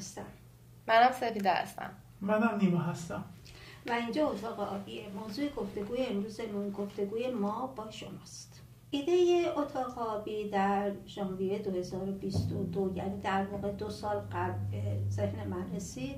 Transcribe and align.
هستم. 0.00 0.26
منم 0.88 1.12
سپیده 1.12 1.52
هستم. 1.52 1.90
منم 2.20 2.58
نیما 2.62 2.78
هستم. 2.78 3.24
و 3.86 3.92
اینجا 3.92 4.28
اتاق 4.28 4.60
آبیه 4.60 5.08
موضوع 5.08 5.48
گفتگوی 5.48 6.06
امروزمون 6.06 6.70
گفتگوی 6.70 7.30
ما 7.30 7.66
با 7.66 7.90
شماست. 7.90 8.60
ایده 8.90 9.46
اتاق 9.56 9.98
آبی 9.98 10.48
در 10.48 10.92
ژانویه 11.06 11.58
2022 11.58 12.92
یعنی 12.96 13.20
در 13.20 13.44
واقع 13.44 13.72
دو 13.72 13.90
سال 13.90 14.16
قبل 14.16 14.58
به 14.70 14.82
ذهن 15.10 15.48
من 15.48 15.72
رسید 15.74 16.16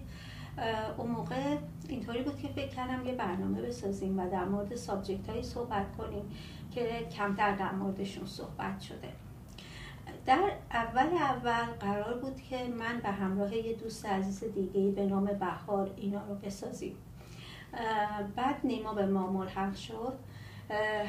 اون 0.99 1.11
موقع 1.11 1.57
اینطوری 1.89 2.22
بود 2.22 2.36
که 2.36 2.49
فکر 2.49 2.68
کردم 2.68 3.07
یه 3.07 3.14
برنامه 3.14 3.62
بسازیم 3.62 4.18
و 4.18 4.30
در 4.30 4.44
مورد 4.44 4.75
سابجکت 4.75 5.29
هایی 5.29 5.43
صحبت 5.43 5.96
کنیم 5.96 6.30
که 6.75 7.07
کمتر 7.17 7.57
در 7.57 7.72
موردشون 7.72 8.26
صحبت 8.26 8.80
شده. 8.80 9.08
در 10.26 10.53
اول 10.72 11.17
اول 11.17 11.72
قرار 11.81 12.18
بود 12.18 12.40
که 12.40 12.64
من 12.64 13.00
به 13.00 13.08
همراه 13.08 13.57
یه 13.57 13.72
دوست 13.72 14.07
عزیز 14.07 14.45
دیگه 14.45 14.90
به 14.90 15.07
نام 15.07 15.25
بهار 15.25 15.90
اینا 15.96 16.26
رو 16.29 16.35
بسازیم. 16.35 16.96
بعد 18.36 18.57
نیما 18.64 18.95
به 18.95 19.07
ما 19.07 19.26
ملحق 19.31 19.75
شد. 19.75 20.18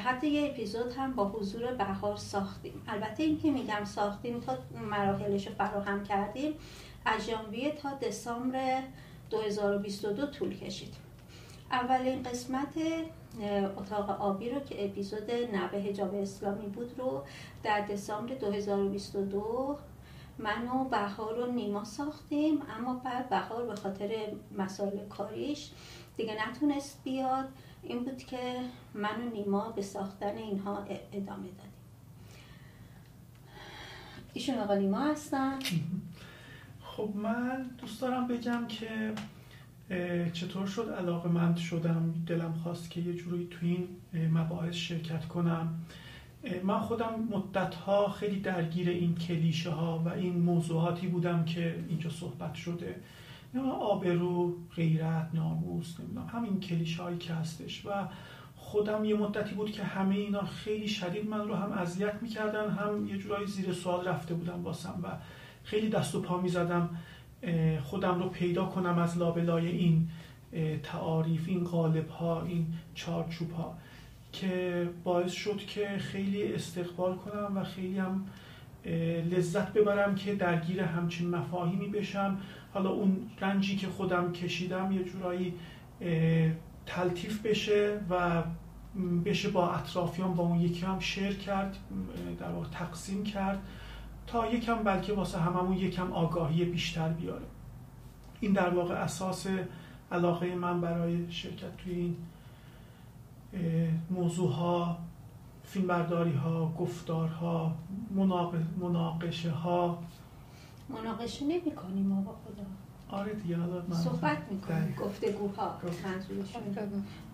حتی 0.04 0.26
یه 0.26 0.50
اپیزود 0.50 0.92
هم 0.92 1.12
با 1.12 1.28
حضور 1.28 1.74
بهار 1.74 2.16
ساختیم. 2.16 2.82
البته 2.88 3.22
این 3.22 3.38
که 3.38 3.50
میگم 3.50 3.84
ساختیم 3.84 4.40
تا 4.40 4.58
مراحلش 4.90 5.46
رو 5.46 5.54
فراهم 5.54 6.04
کردیم 6.04 6.54
از 7.04 7.26
ژانویه 7.26 7.72
تا 7.72 7.90
دسامبر 7.94 8.82
2022 9.30 10.26
طول 10.26 10.58
کشید. 10.58 10.94
اولین 11.70 12.22
قسمت 12.22 12.74
اتاق 13.76 14.10
آبی 14.10 14.50
رو 14.50 14.60
که 14.60 14.84
اپیزود 14.84 15.30
نبه 15.54 15.78
هجاب 15.78 16.14
اسلامی 16.14 16.66
بود 16.66 16.98
رو 16.98 17.22
در 17.62 17.80
دسامبر 17.80 18.34
2022 18.34 19.78
من 20.38 20.68
و 20.68 20.84
بهار 20.84 21.40
و 21.40 21.52
نیما 21.52 21.84
ساختیم 21.84 22.62
اما 22.78 22.94
بعد 22.94 23.28
بهار 23.28 23.66
به 23.66 23.74
خاطر 23.74 24.10
مسائل 24.58 25.08
کاریش 25.08 25.70
دیگه 26.16 26.48
نتونست 26.48 27.00
بیاد. 27.04 27.48
این 27.82 28.04
بود 28.04 28.18
که 28.18 28.60
من 28.94 29.22
و 29.22 29.30
نیما 29.30 29.70
به 29.70 29.82
ساختن 29.82 30.36
اینها 30.36 30.84
ادامه 31.12 31.48
دادیم. 31.48 31.72
ایشون 34.32 34.58
آقا 34.58 34.74
نیما 34.74 35.00
هستن. 35.00 35.58
خب 36.82 37.08
من 37.14 37.62
دوست 37.78 38.00
دارم 38.00 38.28
بگم 38.28 38.66
که 38.66 39.14
چطور 40.32 40.66
شد 40.66 40.94
علاقه 40.98 41.28
مند 41.28 41.56
شدم؟ 41.56 42.14
دلم 42.26 42.52
خواست 42.52 42.90
که 42.90 43.00
یه 43.00 43.14
جوری 43.14 43.48
تو 43.50 43.58
این 43.62 43.88
مباحث 44.32 44.74
شرکت 44.74 45.28
کنم. 45.28 45.84
من 46.62 46.80
خودم 46.80 47.28
مدت 47.30 47.74
ها 47.74 48.08
خیلی 48.08 48.40
درگیر 48.40 48.88
این 48.88 49.14
کلیشه 49.14 49.70
ها 49.70 49.98
و 49.98 50.08
این 50.08 50.38
موضوعاتی 50.38 51.06
بودم 51.06 51.44
که 51.44 51.84
اینجا 51.88 52.10
صحبت 52.10 52.54
شده. 52.54 52.96
آبرو 53.80 54.56
غیرت 54.76 55.28
ناموس 55.34 56.00
نمی‌دونم 56.00 56.26
همین 56.26 56.60
کلیشه 56.60 57.02
هایی 57.02 57.18
که 57.18 57.34
هستش. 57.34 57.86
و 57.86 57.90
خودم 58.56 59.04
یه 59.04 59.16
مدتی 59.16 59.54
بود 59.54 59.72
که 59.72 59.84
همه 59.84 60.14
اینا 60.14 60.44
خیلی 60.44 60.88
شدید 60.88 61.28
من 61.28 61.48
رو 61.48 61.54
هم 61.54 61.72
اذیت 61.72 62.14
می‌کردن 62.22 62.70
هم 62.70 63.06
یه 63.06 63.18
جورایی 63.18 63.46
زیر 63.46 63.72
سوال 63.72 64.08
رفته 64.08 64.34
بودم 64.34 64.62
باسم 64.62 65.00
و 65.02 65.08
خیلی 65.64 65.88
دست 65.88 66.14
و 66.14 66.22
پا 66.22 66.40
می‌زدم. 66.40 66.90
خودم 67.82 68.22
رو 68.22 68.28
پیدا 68.28 68.64
کنم 68.64 68.98
از 68.98 69.18
لابلای 69.18 69.66
این 69.66 70.08
تعاریف 70.82 71.48
این 71.48 71.64
قالب 71.64 72.08
ها 72.08 72.42
این 72.42 72.66
چارچوب 72.94 73.52
ها 73.52 73.74
که 74.32 74.88
باعث 75.04 75.32
شد 75.32 75.56
که 75.56 75.88
خیلی 75.98 76.54
استقبال 76.54 77.16
کنم 77.16 77.56
و 77.56 77.64
خیلی 77.64 77.98
هم 77.98 78.26
لذت 79.30 79.72
ببرم 79.72 80.14
که 80.14 80.34
درگیر 80.34 80.80
همچین 80.80 81.30
مفاهیمی 81.30 81.88
بشم. 81.88 82.38
حالا 82.74 82.90
اون 82.90 83.16
رنجی 83.40 83.76
که 83.76 83.86
خودم 83.88 84.32
کشیدم 84.32 84.92
یه 84.92 85.04
جورایی 85.04 85.54
تلطیف 86.86 87.46
بشه 87.46 88.00
و 88.10 88.42
بشه 89.24 89.48
با 89.48 89.70
اطرافیان 89.70 90.34
با 90.34 90.42
اون 90.42 90.60
یکی 90.60 90.86
هم 90.86 91.00
شیر 91.00 91.32
کرد 91.32 91.76
در 92.40 92.48
واقع 92.48 92.68
تقسیم 92.68 93.24
کرد. 93.24 93.62
تا 94.26 94.46
یکم 94.46 94.74
بلکه 94.82 95.12
واسه 95.12 95.38
هممون 95.38 95.76
یکم 95.76 96.12
آگاهی 96.12 96.64
بیشتر 96.64 97.08
بیاره 97.08 97.44
این 98.40 98.52
در 98.52 98.70
واقع 98.70 98.94
اساس 98.94 99.46
علاقه 100.12 100.54
من 100.54 100.80
برای 100.80 101.32
شرکت 101.32 101.76
توی 101.76 101.92
این 101.92 102.16
موضوع 104.10 104.52
ها 104.52 104.98
فیلمبرداری 105.64 106.32
ها 106.32 106.72
گفتارها 106.78 107.72
مناقشه 108.80 109.50
ها 109.50 109.98
مناقشه 110.88 111.44
نمی 111.44 111.70
کنیم 111.70 112.06
ما 112.06 112.20
با 112.20 112.32
خدا. 112.32 112.64
آره 113.18 113.34
دیگه 113.34 113.56
حالا 113.56 113.82
من 113.88 113.96
صحبت 113.96 114.38
می‌کنیم 114.50 114.94
گفتگوها. 115.00 115.76
منظورشون 116.04 116.62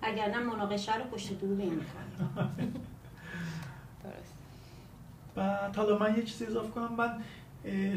اگر 0.02 0.28
نه 0.30 0.38
مناقشه 0.38 0.96
رو 0.96 1.04
پشت 1.04 1.40
دور 1.40 1.56
می‌کنیم 1.56 1.84
درست. 4.04 4.39
بعد 5.40 5.76
حالا 5.76 5.98
من 5.98 6.16
یه 6.16 6.22
چیزی 6.22 6.46
اضافه 6.46 6.70
کنم. 6.70 6.94
من 6.98 7.22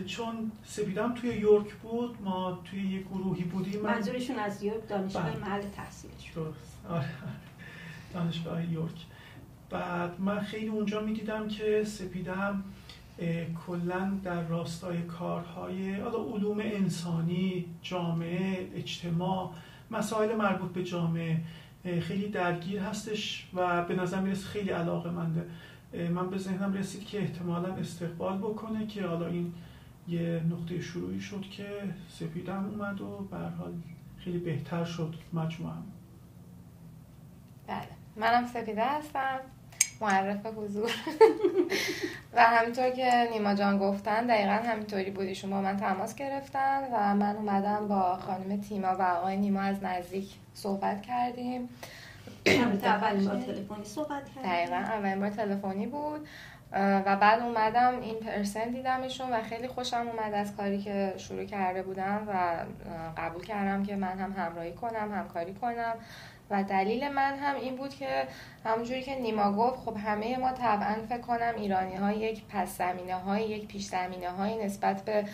چون 0.06 0.52
سپیدم 0.66 1.14
توی 1.14 1.30
یورک 1.30 1.74
بود 1.74 2.18
ما 2.24 2.60
توی 2.66 2.88
یه 2.88 3.02
گروهی 3.02 3.44
بودیم. 3.44 3.82
منظورشون 3.82 4.40
از 4.40 4.64
یورک 4.64 4.88
دانشگاه 4.88 5.38
محل 5.38 5.62
تحصیلش 5.62 6.32
درست. 6.36 6.80
آره 6.90 7.10
دانشگاه 8.14 8.72
یورک. 8.72 9.06
بعد 9.70 10.22
من 10.22 10.40
خیلی 10.40 10.68
اونجا 10.68 11.02
می‌دیدم 11.02 11.48
که 11.48 11.84
سپیدم 11.84 12.64
کلا 13.68 14.18
در 14.24 14.42
راستای 14.42 15.02
کارهای 15.02 15.96
علوم 15.96 16.60
انسانی 16.60 17.66
جامعه 17.82 18.70
اجتماع 18.76 19.52
مسائل 19.92 20.36
مربوط 20.36 20.72
به 20.72 20.84
جامعه 20.84 21.38
خیلی 22.02 22.28
درگیر 22.28 22.80
هستش 22.80 23.48
و 23.54 23.84
به 23.84 23.96
نظر 23.96 24.20
می‌رسه 24.20 24.48
خیلی 24.48 24.70
علاقه 24.70 25.10
منده 25.10 25.46
من 25.94 26.30
به 26.30 26.38
ذهنم 26.38 26.74
رسید 26.74 27.06
که 27.06 27.20
احتمالا 27.20 27.74
استقبال 27.74 28.38
بکنه 28.38 28.88
که 28.88 29.06
حالا 29.06 29.28
این 29.28 29.54
یه 30.08 30.42
نقطه 30.52 30.82
شروعی 30.82 31.20
شد 31.22 31.42
که 31.42 31.70
سپیدم 32.10 32.66
اومد 32.66 33.02
و 33.02 33.28
به 33.32 33.38
حال 33.38 33.74
خیلی 34.18 34.38
بهتر 34.38 34.84
شد. 34.84 35.16
مجموعه 35.34 35.76
بله. 37.68 37.88
منم 38.16 38.48
سپیده 38.48 38.86
هستم. 38.86 39.40
معرف 40.02 40.46
حضور. 40.46 40.92
و 42.34 42.44
همینطور 42.44 42.90
که 42.90 43.30
نیما 43.32 43.56
جان 43.56 43.78
گفتن 43.78 44.28
دقیقا 44.28 44.70
همینطوری 44.72 45.12
بودی. 45.12 45.36
شما 45.36 45.62
من 45.62 45.78
تماس 45.78 46.16
گرفتن 46.16 46.84
و 46.94 47.16
من 47.16 47.36
اومدم 47.36 47.88
با 47.88 48.18
خانم 48.18 48.62
تیما 48.62 48.88
و 48.88 49.02
آقای 49.02 49.38
نیما 49.38 49.62
از 49.62 49.84
نزدیک 49.84 50.34
صحبت 50.54 51.02
کردیم. 51.02 51.70
اولین 52.46 53.28
بار 53.28 53.42
تلفنی 53.42 53.86
صحبت 53.86 54.30
کردیم. 54.30 54.52
دقیقا 54.52 54.76
اولین 54.76 55.20
بار 55.20 55.30
تلفنی 55.30 55.88
بود. 55.88 56.28
و 56.76 57.16
بعد 57.16 57.42
اومدم 57.42 58.02
این 58.02 58.16
پرسن 58.16 58.70
دیدمشون 58.70 59.30
و 59.30 59.42
خیلی 59.42 59.68
خوشم 59.68 60.08
اومد 60.08 60.34
از 60.34 60.56
کاری 60.56 60.82
که 60.82 61.14
شروع 61.18 61.44
کرده 61.44 61.84
بودم 61.84 62.28
و 62.28 62.66
قبول 63.18 63.44
کردم 63.44 63.84
که 63.84 63.96
من 63.96 64.20
هم 64.20 64.32
همراهی 64.32 64.74
کنم 64.74 65.14
همکاری 65.14 65.54
کنم. 65.54 65.96
و 66.50 66.64
دلیل 66.64 67.10
من 67.10 67.38
هم 67.38 67.56
این 67.56 67.76
بود 67.76 67.90
که 67.90 68.28
همونجوری 68.66 69.02
که 69.02 69.16
نیما 69.16 69.52
گفت 69.52 69.80
خب 69.80 69.98
همه 70.06 70.38
ما 70.38 70.52
طبعا 70.52 70.96
فکر 71.10 71.22
کنم 71.22 71.54
ایرانی 71.58 71.96
ها 71.96 72.12
یک 72.12 72.44
پس 72.50 72.78
زمینه 72.78 73.16
های 73.16 73.44
یک 73.44 73.68
پیش 73.68 73.86
زمینه 73.86 74.30
های 74.30 74.66
نسبت 74.66 75.02
به 75.02 75.26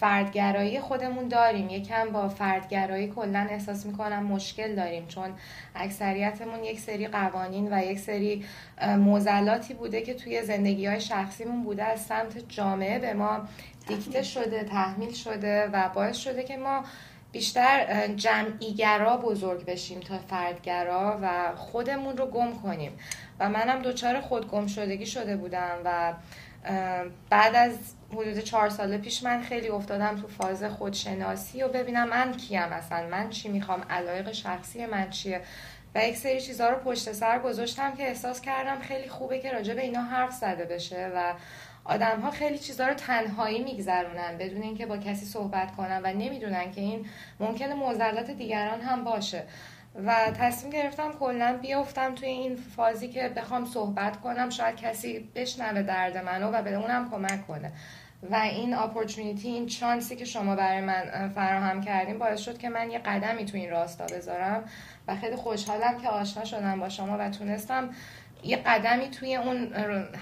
فردگرایی 0.00 0.80
خودمون 0.80 1.28
داریم. 1.28 1.68
یکم 1.68 2.10
با 2.12 2.28
فردگرایی 2.28 3.08
کلا 3.08 3.46
احساس 3.50 3.86
می‌کنم 3.86 4.22
مشکل 4.22 4.74
داریم 4.74 5.06
چون 5.06 5.32
اکثریتمون 5.74 6.64
یک 6.64 6.80
سری 6.80 7.08
قوانین 7.08 7.68
و 7.72 7.84
یک 7.84 7.98
سری 7.98 8.44
موزلاتی 8.82 9.74
بوده 9.74 10.02
که 10.02 10.14
توی 10.14 10.42
زندگی 10.42 10.86
های 10.86 11.00
شخصیمون 11.00 11.64
بوده 11.64 11.84
از 11.84 12.00
سمت 12.00 12.48
جامعه 12.48 12.98
به 12.98 13.14
ما 13.14 13.40
دیکته 13.88 14.22
شده 14.22 14.64
تحمیل 14.64 15.12
شده 15.12 15.66
و 15.72 15.88
باعث 15.88 16.16
شده 16.16 16.42
که 16.42 16.56
ما 16.56 16.84
بیشتر 17.32 18.06
جمعیگرا 18.16 19.16
بزرگ 19.16 19.64
بشیم 19.64 20.00
تا 20.00 20.18
فردگرا 20.18 21.18
و 21.22 21.56
خودمون 21.56 22.16
رو 22.16 22.26
گم 22.26 22.52
کنیم. 22.62 22.92
و 23.40 23.48
منم 23.48 23.82
دوچار 23.82 24.20
خود 24.20 24.50
گم 24.50 24.66
شدگی 24.66 25.06
شده 25.06 25.36
بودم 25.36 25.78
و 25.84 26.12
بعد 27.30 27.54
از 27.54 27.78
حدود 28.12 28.38
چهار 28.38 28.68
سال 28.68 28.98
پیش 28.98 29.22
من 29.22 29.42
خیلی 29.42 29.68
افتادم 29.68 30.16
تو 30.16 30.28
فاز 30.28 30.64
خودشناسی 30.64 31.62
و 31.62 31.68
ببینم 31.68 32.08
من 32.08 32.32
کیم 32.32 32.62
اصلا 32.62 33.08
من 33.08 33.30
چی 33.30 33.48
می‌خوام 33.48 33.82
علایق 33.90 34.32
شخصی 34.32 34.86
من 34.86 35.10
چیه؟ 35.10 35.40
و 35.94 36.08
یک 36.08 36.16
سری 36.16 36.40
چیزها 36.40 36.68
رو 36.70 36.76
پشت 36.76 37.12
سر 37.12 37.38
گذاشتم 37.38 37.94
که 37.96 38.02
احساس 38.02 38.40
کردم 38.40 38.78
خیلی 38.78 39.08
خوبه 39.08 39.38
که 39.38 39.52
راجع 39.52 39.74
به 39.74 39.82
اینا 39.82 40.02
حرف 40.02 40.32
زده 40.32 40.64
بشه 40.64 41.12
و 41.14 41.34
آدم 41.84 42.20
ها 42.20 42.30
خیلی 42.30 42.58
چیزها 42.58 42.88
رو 42.88 42.94
تنهایی 42.94 43.62
میگذرونن 43.62 44.38
بدون 44.38 44.62
اینکه 44.62 44.86
با 44.86 44.96
کسی 44.96 45.26
صحبت 45.26 45.76
کنن 45.76 46.00
و 46.04 46.06
نمی‌دونن 46.06 46.72
که 46.72 46.80
این 46.80 47.06
ممکنه 47.40 47.74
معضلات 47.74 48.30
دیگران 48.30 48.80
هم 48.80 49.04
باشه. 49.04 49.42
و 49.94 50.30
تصمیم 50.30 50.72
گرفتم 50.72 51.12
کلا 51.12 51.58
بیافتم 51.62 52.14
توی 52.14 52.28
این 52.28 52.56
فازی 52.56 53.08
که 53.08 53.28
بخوام 53.28 53.64
صحبت 53.64 54.20
کنم 54.20 54.50
شاید 54.50 54.76
کسی 54.76 55.30
بشنوه 55.34 55.82
درد 55.82 56.16
منو 56.16 56.50
و 56.50 56.62
به 56.62 56.74
اونم 56.74 57.10
کمک 57.10 57.46
کنه. 57.46 57.72
و 58.30 58.34
این 58.34 58.74
اپورتونیتی 58.74 59.48
این 59.48 59.66
چانسی 59.66 60.16
که 60.16 60.24
شما 60.24 60.56
برای 60.56 60.80
من 60.80 61.28
فراهم 61.34 61.80
کردین 61.80 62.18
باعث 62.18 62.40
شد 62.40 62.58
که 62.58 62.68
من 62.68 62.90
یه 62.90 62.98
قدمی 62.98 63.44
تو 63.44 63.56
این 63.56 63.70
راستا 63.70 64.06
بذارم 64.06 64.64
و 65.08 65.16
خیلی 65.16 65.36
خوشحالم 65.36 65.98
که 65.98 66.08
آشنا 66.08 66.44
شدم 66.44 66.80
با 66.80 66.88
شما 66.88 67.16
و 67.18 67.30
تونستم 67.30 67.90
یه 68.44 68.56
قدمی 68.56 69.10
توی 69.10 69.36
اون 69.36 69.72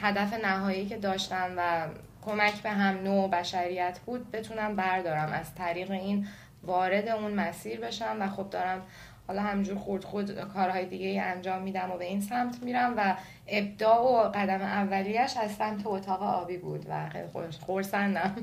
هدف 0.03 0.35
نهایی 0.45 0.87
که 0.87 0.97
داشتم 0.97 1.55
و 1.57 1.87
کمک 2.25 2.63
به 2.63 2.71
هم 2.71 3.03
نوع 3.03 3.31
بشریت 3.31 3.99
بود 4.07 4.31
بتونم 4.31 4.77
بردارم 4.77 5.33
از 5.33 5.55
طریق 5.55 5.91
این 5.91 6.27
وارد 6.63 7.09
اون 7.09 7.33
مسیر 7.33 7.81
بشم 7.81 8.17
و 8.21 8.29
خب 8.29 8.51
دارم 8.51 8.83
حالا 9.29 9.43
همجور 9.43 9.79
خورد 9.79 10.05
خود 10.05 10.41
کارهای 10.41 10.87
دیگه 10.87 11.07
ای 11.07 11.19
انجام 11.19 11.63
میدم 11.63 11.91
و 11.91 11.97
به 11.97 12.05
این 12.05 12.21
سمت 12.21 12.63
میرم 12.63 12.95
و 12.97 13.17
ابداع 13.47 14.01
و 14.01 14.31
قدم 14.35 14.61
اولیش 14.61 15.37
از 15.37 15.51
سمت 15.55 15.87
اتاق 15.87 16.23
آبی 16.23 16.57
بود 16.57 16.87
و 16.89 17.09
خیلی 17.09 17.29
خورسندم. 17.67 18.37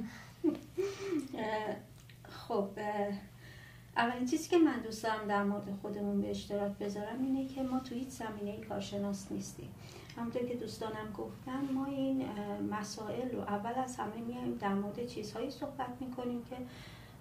خب 2.29 2.69
اولین 3.97 4.25
چیزی 4.25 4.49
که 4.49 4.57
من 4.57 4.79
دوست 4.79 5.03
دارم 5.03 5.27
در 5.27 5.43
مورد 5.43 5.63
خودمون 5.81 6.21
به 6.21 6.29
اشتراک 6.29 6.71
بذارم 6.71 7.23
اینه 7.23 7.47
که 7.47 7.63
ما 7.63 7.79
تو 7.79 7.95
هیچ 7.95 8.09
زمینه 8.09 8.51
ای 8.51 8.61
کارشناس 8.61 9.31
نیستیم. 9.31 9.69
همونطور 10.17 10.41
که 10.41 10.55
دوستانم 10.55 11.11
گفتن 11.17 11.73
ما 11.73 11.85
این 11.85 12.25
مسائل 12.71 13.31
رو 13.31 13.39
اول 13.39 13.73
از 13.83 13.97
همه 13.97 14.17
میایم 14.27 14.57
در 14.57 14.73
مورد 14.73 15.05
چیزهایی 15.05 15.51
صحبت 15.51 15.89
می‌کنیم 15.99 16.43
که 16.49 16.55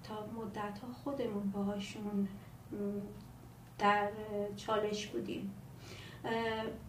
تا 0.08 0.14
مدت 0.40 0.78
ها 0.78 0.93
خودمون 1.05 1.50
باهاشون 1.50 2.28
در 3.78 4.08
چالش 4.56 5.06
بودیم. 5.06 5.54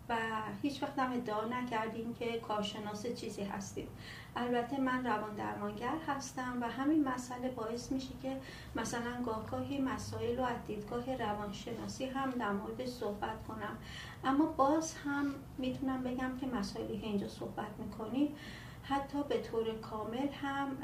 و 0.09 0.17
هیچ 0.61 0.83
وقت 0.83 0.99
هم 0.99 1.13
ادعا 1.13 1.45
نکردیم 1.45 2.13
که 2.13 2.39
کارشناس 2.39 3.07
چیزی 3.07 3.43
هستیم. 3.43 3.87
البته 4.35 4.79
من 4.79 5.05
روان 5.05 5.35
درمانگر 5.35 5.95
هستم 6.07 6.57
و 6.61 6.69
همین 6.69 7.03
مسئله 7.03 7.49
باعث 7.49 7.91
میشه 7.91 8.13
که 8.21 8.37
مثلا 8.75 9.23
گاهگاهی 9.25 9.81
مسائل 9.81 10.37
رو 10.37 10.43
از 10.43 10.57
دیدگاه 10.67 11.15
روانشناسی 11.15 12.05
هم 12.05 12.31
در 12.31 12.51
مورد 12.51 12.85
صحبت 12.85 13.43
کنم. 13.47 13.77
اما 14.23 14.45
باز 14.45 14.95
هم 15.05 15.35
می‌تونم 15.57 16.03
بگم 16.03 16.37
که 16.41 16.47
مسائلی 16.47 16.99
که 16.99 17.07
اینجا 17.07 17.27
صحبت 17.27 17.79
می‌کنیم 17.79 18.35
حتی 18.83 19.23
به 19.29 19.41
طور 19.41 19.79
کامل 19.79 20.27
هم 20.41 20.77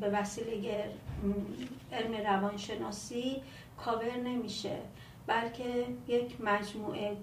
به 0.00 0.10
وسیله 0.10 0.84
علم 1.92 2.26
روانشناسی 2.26 3.42
کاور 3.84 4.16
نمیشه 4.16 4.78
بلکه 5.26 5.86
یک 6.08 6.40
مجموعه 6.40 7.16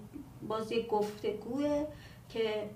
باز 0.48 0.72
یک 0.72 0.86
گفتگوه 0.86 1.86
که 2.28 2.70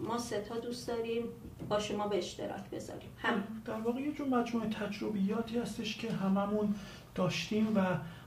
ما 0.00 0.18
ستا 0.18 0.58
دوست 0.58 0.88
داریم 0.88 1.24
با 1.68 1.80
شما 1.80 2.08
به 2.08 2.18
اشتراک 2.18 2.70
بذاریم. 2.70 3.08
هم. 3.18 3.44
در 3.64 3.80
واقع 3.80 4.00
یه 4.00 4.12
جور 4.12 4.28
مجموعه 4.28 4.68
تجربیاتی 4.68 5.58
هستش 5.58 5.96
که 5.96 6.12
هممون 6.12 6.74
داشتیم 7.14 7.76
و 7.76 7.80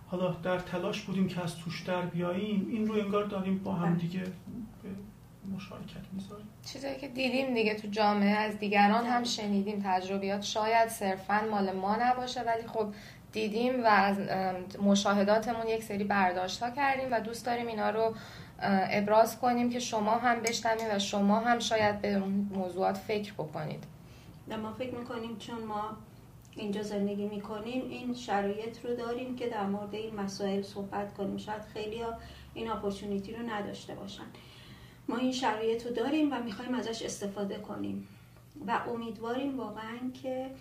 حالا 0.08 0.32
در 0.32 0.60
تلاش 0.60 1.02
بودیم 1.02 1.28
که 1.28 1.44
از 1.44 1.58
توش 1.58 1.82
در 1.82 2.02
بیاییم. 2.02 2.68
این 2.70 2.88
رو 2.88 2.94
انگار 2.94 3.26
داریم 3.26 3.58
با 3.58 3.74
هم. 3.74 3.94
دیگه 3.96 4.24
به 4.84 4.90
مشارکت 5.56 6.14
می‌ذاریم. 6.14 6.48
چیزایی 6.66 6.98
که 6.98 7.08
دیدیم 7.08 7.54
دیگه 7.54 7.76
تو 7.76 7.88
جامعه 7.88 8.36
از 8.38 8.60
دیگران 8.60 9.06
هم. 9.06 9.24
شنیدیم 9.24 9.82
تجربیات. 9.86 10.42
شاید 10.42 10.90
صرفا 10.90 11.42
مال 11.52 11.72
ما 11.72 11.96
نباشه 12.02 12.42
ولی 12.42 12.68
خب 12.68 12.94
دیدیم 13.32 13.84
و 13.84 13.88
از 13.88 14.18
مشاهداتمون 14.82 15.68
یک 15.68 15.84
سری 15.84 16.04
برداشت 16.04 16.64
ها 16.64 16.70
کردیم 16.70 17.08
و 17.12 17.20
دوست 17.20 17.46
داریم 17.46 17.68
اینا 17.68 17.90
رو 17.90 18.16
ابراز 18.62 19.40
کنیم 19.40 19.70
که 19.70 19.80
شما 19.80 20.12
هم 20.12 20.42
بشنوید 20.42 20.96
و 20.96 21.00
شما 21.00 21.40
هم 21.40 21.60
شاید 21.60 22.02
به 22.02 22.18
موضوعات 22.52 22.98
فکر 22.98 23.34
بکنید. 23.34 23.84
ما 24.62 24.74
فکر 24.74 24.96
می‌کنیم 24.96 25.38
چون 25.38 25.64
ما 25.64 25.98
اینجا 26.56 26.84
زندگی 26.84 27.28
می‌کنیم 27.28 27.90
این 27.90 28.14
شرایط 28.14 28.86
رو 28.86 28.96
داریم 28.96 29.36
که 29.36 29.50
در 29.50 29.66
مورد 29.66 29.96
این 29.96 30.16
مسائل 30.16 30.62
صحبت 30.62 31.14
کنیم. 31.14 31.38
شاید 31.38 31.62
خیلی 31.74 32.04
این 32.54 32.72
اپورتونیتی 32.72 33.34
رو 33.34 33.50
نداشته 33.50 33.96
باشن. 33.96 34.24
ما 35.10 35.18
این 35.18 35.32
شرایط 35.32 35.86
رو 35.86 35.94
داریم 35.94 36.34
و 36.34 36.44
می‌خوایم 36.44 36.74
ازش 36.74 37.02
استفاده 37.02 37.56
کنیم. 37.56 38.08
و 38.68 38.82
امیدواریم 38.90 39.58
واقعا 39.58 40.12
که 40.24 40.52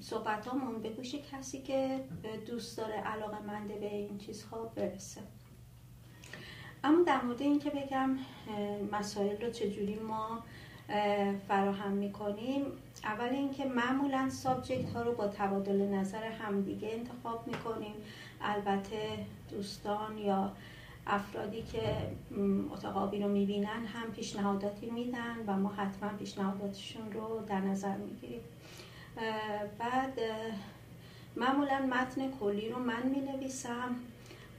صحبت 0.00 0.48
همون 0.48 0.82
به 0.82 0.90
گوش 0.90 1.14
کسی 1.14 1.62
که 1.62 2.04
دوست 2.46 2.78
داره 2.78 2.94
علاقه 2.94 3.42
منده 3.46 3.74
به 3.74 3.94
این 3.94 4.18
چیزها 4.18 4.64
برسه. 4.64 5.20
اما 6.84 7.02
در 7.02 7.22
مورد 7.22 7.42
این 7.42 7.58
که 7.58 7.70
بگم 7.70 8.18
مسائل 8.92 9.42
رو 9.42 9.50
چجوری 9.50 9.94
ما 9.94 10.42
فراهم 11.48 11.92
می‌کنیم 11.92 12.64
اول 13.04 13.28
اینکه 13.28 13.64
معمولا 13.64 14.30
سابجکت 14.30 14.90
ها 14.90 15.02
رو 15.02 15.14
با 15.14 15.28
تبادل 15.28 15.82
نظر 15.82 16.24
همدیگه 16.24 16.88
انتخاب 16.92 17.46
می‌کنیم. 17.46 17.94
البته 18.40 19.26
دوستان 19.50 20.18
یا 20.18 20.52
افرادی 21.06 21.62
که 21.62 21.82
اتاق 22.72 23.14
رو 23.14 23.28
می‌بینن 23.28 23.86
هم 23.86 24.12
پیشنهاداتی 24.12 24.90
میدن 24.90 25.36
و 25.46 25.56
ما 25.56 25.68
حتما 25.68 26.08
پیشنهاداتشون 26.18 27.12
رو 27.12 27.44
در 27.46 27.60
نظر 27.60 27.96
می‌گیریم. 27.96 28.40
بعد 29.78 30.18
معمولا 31.36 31.78
متن 31.78 32.30
کلی 32.40 32.68
رو 32.68 32.78
من 32.78 33.06
می 33.06 33.20
نویسم 33.20 33.96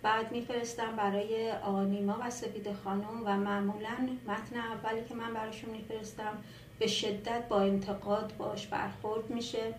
بعد 0.02 0.32
میفرستم 0.32 0.96
برای 0.96 1.52
آنیما 1.52 2.18
و 2.22 2.30
سپید 2.30 2.74
خانم 2.74 3.22
و 3.26 3.38
معمولا 3.38 4.10
متن 4.28 4.58
اولی 4.58 5.06
که 5.10 5.16
من 5.16 5.34
براشون 5.34 5.70
میفرستم 5.70 6.38
به 6.80 6.88
شدت 6.88 7.48
با 7.50 7.62
انتقاد 7.62 8.34
باش 8.38 8.68
برخورد 8.68 9.30
میشه. 9.30 9.74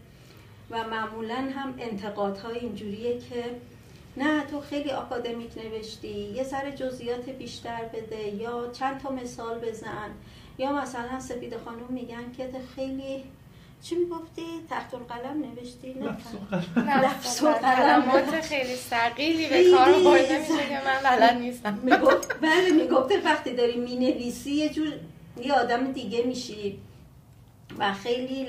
و 0.71 0.89
معمولا 0.89 1.51
هم 1.55 1.75
انتقادهای 1.79 2.59
اینجوریه 2.59 3.19
که 3.19 3.45
نه 4.19 4.45
تو 4.51 4.61
خیلی 4.61 4.91
آکادمیک 4.91 5.51
نوشتی 5.59 6.09
یه 6.09 6.45
سر 6.45 6.71
جزئیات 6.71 7.29
بیشتر 7.29 7.85
بده 7.95 8.29
یا 8.29 8.71
چند 8.73 9.01
تا 9.01 9.11
مثال 9.11 9.59
بزن. 9.59 10.11
یا 10.59 10.73
مثلا 10.73 11.21
سپید 11.21 11.57
خانم 11.57 11.87
میگن 11.89 12.33
که 12.37 12.51
خیلی 12.75 13.25
چی 13.83 13.95
می‌گفتی؟ 13.97 14.43
تحت 14.71 14.95
القلم 14.95 15.43
نوشتی؟ 15.43 15.95
نه 16.77 17.05
لفظ 17.05 17.43
قلمات 17.45 18.41
خیلی 18.41 18.77
سقیلی 18.77 19.49
به 19.49 19.71
کار 19.77 19.93
برده 19.93 20.39
میشه 20.39 20.69
که 20.69 20.81
من 20.85 21.11
بلد 21.11 21.37
نیستم. 21.37 21.79
می‌گفت 21.83 22.41
بله 22.41 22.71
می‌گفته 22.71 23.21
وقتی 23.25 23.55
داری 23.55 23.77
می‌نویسی 23.77 24.51
یه 24.51 24.69
جور 24.69 24.93
یه 25.43 25.53
آدم 25.53 25.93
دیگه 25.93 26.23
میشی. 26.23 26.79
و 27.79 27.93
خیلی 27.93 28.49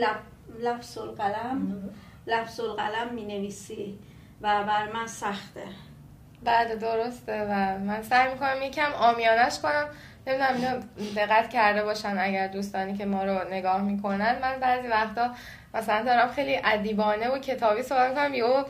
لفظ 0.61 0.97
القلم 0.97 1.89
لفظ 2.27 2.59
القلم 2.59 3.13
می‌نویسی. 3.13 3.97
و 4.41 4.63
بر 4.63 4.91
من 4.93 5.07
سخته. 5.07 5.63
بله 6.43 6.75
درسته 6.75 7.41
و 7.43 7.77
من 7.77 8.01
سعی 8.01 8.33
می‌کنم 8.33 8.61
یکم 8.61 8.93
آمیانش 8.93 9.59
کنم. 9.59 9.85
نمی‌دونم 10.27 10.55
اینو 10.55 10.81
دقت 11.15 11.49
کرده 11.49 11.83
باشن 11.83 12.17
اگر 12.19 12.47
دوستانی 12.47 12.97
که 12.97 13.05
ما 13.05 13.23
رو 13.23 13.39
نگاه 13.51 13.81
می‌کنن. 13.81 14.39
من 14.41 14.59
بعضی 14.59 14.87
وقتا 14.87 15.29
مثلا 15.73 16.03
دارم 16.03 16.31
خیلی 16.31 16.59
ادیبانه 16.63 17.29
و 17.29 17.37
کتابی 17.37 17.83
صحبت 17.83 18.15
کنم 18.15 18.33
یهو 18.33 18.63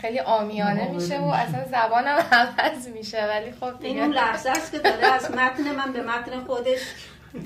خیلی 0.00 0.20
آمیانه 0.20 0.88
میشه 0.88 1.18
و 1.18 1.24
اصلا 1.24 1.64
زبانم 1.64 2.18
عوض 2.32 2.88
میشه. 2.88 3.26
ولی 3.26 3.52
خب 3.52 3.78
دیگه. 3.78 3.88
این 3.88 4.02
اون 4.02 4.12
لحظه 4.12 4.50
است 4.50 4.72
که 4.72 4.78
داره 4.78 5.06
از 5.06 5.30
متن 5.30 5.72
من 5.76 5.92
به 5.92 6.02
متن 6.02 6.40
خودش 6.46 6.80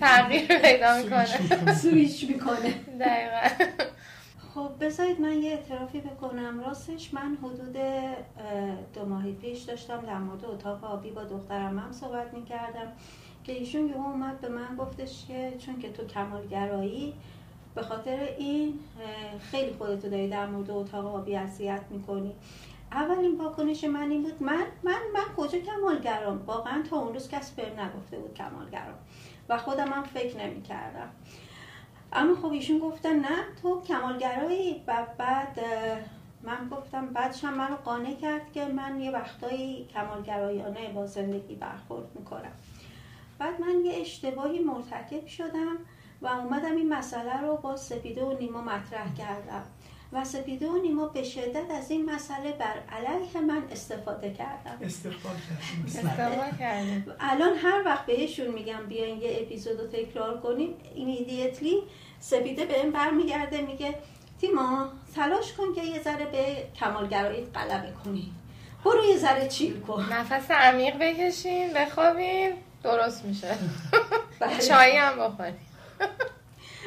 تغییر 0.01 0.59
پیدا 0.59 0.97
می‌کنه. 0.99 1.75
سویچ 1.75 2.25
می‌کنه. 2.29 2.75
دقیقا. 3.01 3.65
خب 4.57 4.71
بذارید 4.85 5.21
من 5.21 5.43
یه 5.43 5.51
اعترافی 5.51 6.01
بکنم. 6.01 6.61
راستش 6.67 7.15
من 7.15 7.39
حدود 7.43 7.77
دو 8.95 9.07
ماهی 9.07 9.33
پیش 9.33 9.63
داشتم 9.63 10.01
در 10.01 10.19
مورد 10.19 10.45
اتاق 10.45 10.85
آبی 10.85 11.11
با 11.11 11.25
دخترم 11.25 11.79
هم 11.79 11.93
صحبت 11.93 12.35
می‌کردم 12.35 12.93
که 13.45 13.53
ایشون 13.53 13.89
یه 13.89 13.97
اومد 13.97 14.41
به 14.41 14.49
من 14.49 14.77
گفتش 14.77 15.27
که 15.27 15.53
چون 15.59 15.79
که 15.79 15.93
تو 15.93 16.07
کمالگرایی 16.07 17.15
به 17.75 17.83
خاطر 17.83 18.29
این 18.39 18.79
خیلی 19.41 19.73
خودتو 19.73 20.09
داری 20.09 20.29
در 20.29 20.47
مورد 20.47 20.71
اتاق 20.71 21.07
آبی 21.07 21.37
اذیت 21.37 21.83
می‌کنی. 21.91 22.35
اولین 22.93 23.39
واکنش 23.39 23.85
من 23.85 24.11
این 24.11 24.23
بود 24.23 24.43
من 24.43 24.67
من 24.83 25.01
من 25.15 25.35
کجا 25.37 25.59
کمالگرام؟ 25.59 26.43
واقعا 26.47 26.83
تا 26.91 26.97
اون 26.97 27.13
روز 27.13 27.29
کسی 27.29 27.55
بهم 27.57 27.81
نگفته 27.81 28.19
بود 28.19 28.35
کمالگرام 28.35 28.99
و 29.49 29.59
خودم 29.59 29.89
هم 29.89 30.03
فکر 30.03 30.39
نمی‌کردم. 30.39 31.09
اما 32.13 32.35
خب 32.35 32.53
ایشون 32.53 32.79
گفتن 32.79 33.17
نه 33.17 33.45
تو 33.63 33.83
کمالگرایی. 33.83 34.85
و 34.87 35.07
بعد 35.19 35.61
من 36.43 36.69
گفتم 36.69 37.07
بعدش 37.07 37.45
هم 37.45 37.55
منو 37.55 37.77
قانع 37.77 38.15
کرد 38.15 38.53
که 38.53 38.65
من 38.65 39.01
یه 39.01 39.11
وقتایی 39.11 39.85
کمالگرایانه 39.95 40.93
با 40.93 41.07
زندگی 41.07 41.55
برخورد 41.55 42.07
می‌کنم. 42.15 42.53
بعد 43.39 43.61
من 43.61 43.85
یه 43.85 44.01
اشتباهی 44.01 44.59
مرتکب 44.59 45.27
شدم 45.27 45.77
و 46.23 46.27
اومدم 46.27 46.77
این 46.77 46.89
مسئله 46.89 47.41
رو 47.41 47.57
با 47.57 47.77
سپیده 47.77 48.25
و 48.25 48.39
نیما 48.39 48.61
مطرح 48.61 49.15
کردم. 49.15 49.63
و 50.17 50.67
و 50.67 50.83
نیما 50.83 51.07
به 51.07 51.23
شدت 51.23 51.71
از 51.71 51.91
این 51.91 52.11
مسئله 52.11 52.53
بر 52.53 52.75
علیه 52.97 53.41
من 53.41 53.63
استفاده 53.73 54.31
کردم. 54.31 54.79
استقبال 54.83 56.51
کردیم. 56.59 57.15
الان 57.21 57.57
هر 57.57 57.83
وقت 57.85 58.07
بهشون 58.07 58.47
میگم 58.47 58.87
بیاین 58.89 59.21
یه 59.21 59.39
اپیزود 59.43 59.81
رو 59.81 59.87
تکرار 59.87 60.41
کنیم 60.41 60.75
ایمیدیتلی 60.95 61.83
سپیده 62.21 62.65
به 62.65 62.81
این 62.81 62.93
برمیگرده 62.93 63.61
میگه 63.61 63.95
تیما 64.41 64.89
تلاش 65.15 65.53
کن 65.53 65.75
که 65.75 65.83
یه 65.83 66.03
ذره 66.03 66.25
به 66.25 66.67
کمالگرایی 66.81 67.45
غلبه 67.45 67.93
کنی. 68.05 68.33
برو 68.85 69.05
یه 69.05 69.17
ذره 69.17 69.49
چیل 69.49 69.81
کن. 69.81 70.07
نفس 70.13 70.51
عمیق 70.51 70.99
بکشین 71.01 71.73
بخوابین. 71.73 72.53
درست 72.83 73.25
میشه. 73.25 73.55
بله. 74.41 74.59
چایی 74.59 74.97
هم 74.97 75.19
بخورین 75.19 75.55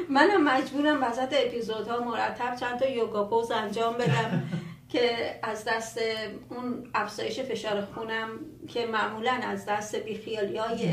منم 0.10 0.44
مجبورم 0.44 1.04
وسط 1.04 1.34
اپیزودها 1.46 2.04
مرتب 2.04 2.56
چند 2.56 2.80
تا 2.80 2.90
یوگا 2.90 3.24
پوز 3.24 3.52
انجام 3.52 3.94
بدم 3.94 4.44
که 4.92 5.40
از 5.44 5.66
دست 5.66 6.00
اون 6.50 6.90
افزایش 6.94 7.40
فشار 7.40 7.86
خونم 7.86 8.30
که 8.68 8.86
معمولا 8.86 9.40
از 9.44 9.66
دست 9.66 9.96
بیخیالی 9.96 10.58
های 10.58 10.90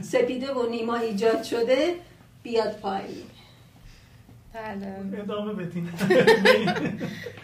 سپیده 0.00 0.54
و 0.54 0.68
نیما 0.70 0.96
ایجاد 0.96 1.42
شده 1.42 1.94
بیاد 2.42 2.76
پایین. 2.76 3.24
بله. 4.52 5.20
ادامه 5.22 5.52
بدین. 5.52 5.84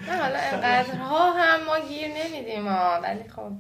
نه 0.09 0.17
حالا 0.17 0.39
انقدرها 0.39 1.33
هم 1.33 1.65
ما 1.65 1.89
گیر 1.89 2.09
نمیدیم 2.09 2.67
ولی 3.03 3.29
خب. 3.37 3.53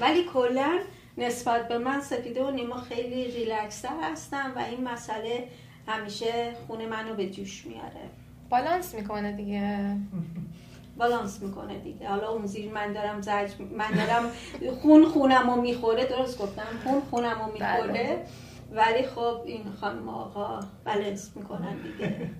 ولی 0.00 0.24
کلا 0.24 0.78
نسبت 1.18 1.68
به 1.68 1.78
من 1.78 2.00
سپیده 2.00 2.44
و 2.44 2.50
نیما 2.50 2.76
خیلی 2.76 3.30
ریلکستر 3.30 4.00
هستن 4.02 4.50
و 4.56 4.58
این 4.58 4.88
مسئله 4.88 5.48
همیشه 5.88 6.52
خون 6.66 6.86
منو 6.86 7.14
به 7.14 7.30
جوش 7.30 7.66
میاره. 7.66 8.10
بالانس 8.50 8.94
می‌کنه 8.94 9.32
دیگه. 9.32 9.96
بالانس 10.96 11.42
می‌کنه 11.42 11.78
دیگه. 11.78 12.08
حالا 12.08 12.28
اون 12.28 12.46
زیر 12.46 12.72
من 12.72 12.92
دارم 12.92 13.20
زج 13.20 13.50
من 13.76 13.90
دارم 13.90 14.30
خون 14.82 15.04
خونم 15.04 15.50
رو 15.50 15.60
می‌خوره. 15.60 16.04
درست 16.04 16.38
گفتم. 16.38 16.66
خون 16.84 17.00
خونم 17.10 17.38
رو 17.38 17.52
می‌خوره. 17.52 17.92
بله. 17.92 18.24
ولی 18.72 19.06
خب 19.06 19.40
این 19.44 19.64
خانم 19.80 20.08
آقا 20.08 20.60
بالانس 20.86 21.30
می‌کنن 21.36 21.76
دیگه. 21.76 22.30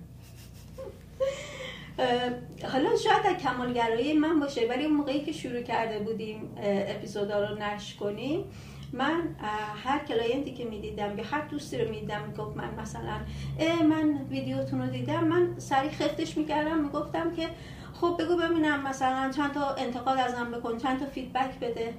حالا 2.71 2.95
شاید 2.95 3.35
از 3.35 3.37
کمالگرایی 3.41 4.13
من 4.13 4.39
باشه 4.39 4.67
ولی 4.69 4.85
اون 4.85 4.93
موقعی 4.93 5.25
که 5.25 5.31
شروع 5.31 5.61
کرده 5.61 5.99
بودیم 5.99 6.55
اپیزودا 6.63 7.49
رو 7.49 7.55
نشر 7.55 7.97
کنیم 7.97 8.43
من 8.93 9.21
هر 9.83 9.99
کلاینتی 9.99 10.53
که 10.53 10.65
می‌دیدم 10.65 11.17
یا 11.17 11.23
هر 11.23 11.41
دوستی 11.41 11.77
رو 11.77 11.89
می‌دیدم 11.89 12.21
می‌گفت 12.21 12.57
من 12.57 12.75
مثلا 12.81 13.19
اه، 13.59 13.83
من 13.83 14.13
ویدیوتون 14.29 14.81
رو 14.81 14.87
دیدم 14.87 15.23
من 15.23 15.59
سریع 15.59 15.91
خفتش 15.91 16.37
می‌کردم 16.37 16.77
می‌گفتم 16.77 17.31
که 17.35 17.49
خب 18.01 18.17
بگو 18.19 18.37
ببینم 18.37 18.87
مثلا 18.87 19.31
چند 19.31 19.53
تا 19.53 19.75
انتقاد 19.75 20.19
ازم 20.19 20.51
بکن 20.51 20.77
چند 20.77 20.99
تا 20.99 21.05
feedback 21.05 21.59
بده. 21.59 21.93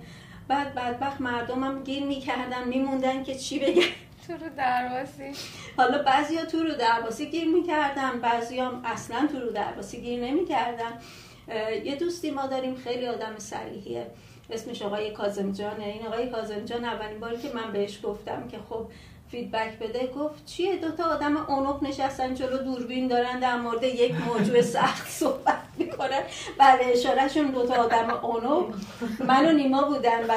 بعد 0.48 0.74
بدبخت 0.74 1.20
مردمم 1.20 1.84
گیر 1.84 2.04
می‌کردن 2.04 2.68
میموندن 2.68 3.22
که 3.22 3.34
چی 3.34 3.58
بگن 3.58 3.82
تو 4.26 4.32
رو 4.32 4.50
درواسی. 4.56 5.32
حالا 5.76 6.02
بعضیا 6.02 6.44
تو 6.44 6.62
رو 6.62 6.74
درواسی 6.74 7.30
گیر 7.30 7.48
می‌کردن 7.48 8.20
بعضی 8.20 8.58
هم 8.58 8.82
اصلا 8.84 9.28
تو 9.32 9.40
رو 9.40 9.50
درواسی 9.50 10.00
گیر 10.00 10.24
نمی‌کردن. 10.24 10.92
یه 11.84 11.96
دوستی 11.96 12.30
ما 12.30 12.46
داریم 12.46 12.74
خیلی 12.74 13.06
آدم 13.06 13.38
صریحیه 13.38 14.06
اسمش 14.52 14.82
آقای 14.82 15.10
کاظم 15.10 15.52
جانه 15.52 15.84
این 15.84 16.06
آقای 16.06 16.30
کاظم 16.30 16.64
جان 16.64 16.84
اولین 16.84 17.20
باری 17.20 17.38
که 17.38 17.50
من 17.54 17.72
بهش 17.72 18.00
گفتم 18.02 18.48
که 18.48 18.58
خب 18.68 18.86
feedback 19.30 19.78
بده 19.78 20.06
گفت 20.06 20.46
چیه؟ 20.46 20.76
دوتا 20.76 21.04
آدم 21.04 21.36
عنق 21.36 21.82
نشستن 21.82 22.34
جلو 22.34 22.58
دوربین 22.58 23.08
دارن 23.08 23.40
در 23.40 23.56
مورد 23.56 23.82
یک 23.82 24.14
موضوع 24.14 24.62
سخت 24.76 25.08
صحبت 25.08 25.62
می‌کنن. 25.78 26.22
بله 26.58 26.80
اشاره‌شون 26.86 27.46
دوتا 27.46 27.74
آدم 27.74 28.10
عنق 28.10 28.74
من 29.26 29.48
و 29.48 29.52
نیما 29.52 29.82
بودن 29.82 30.26
و 30.26 30.32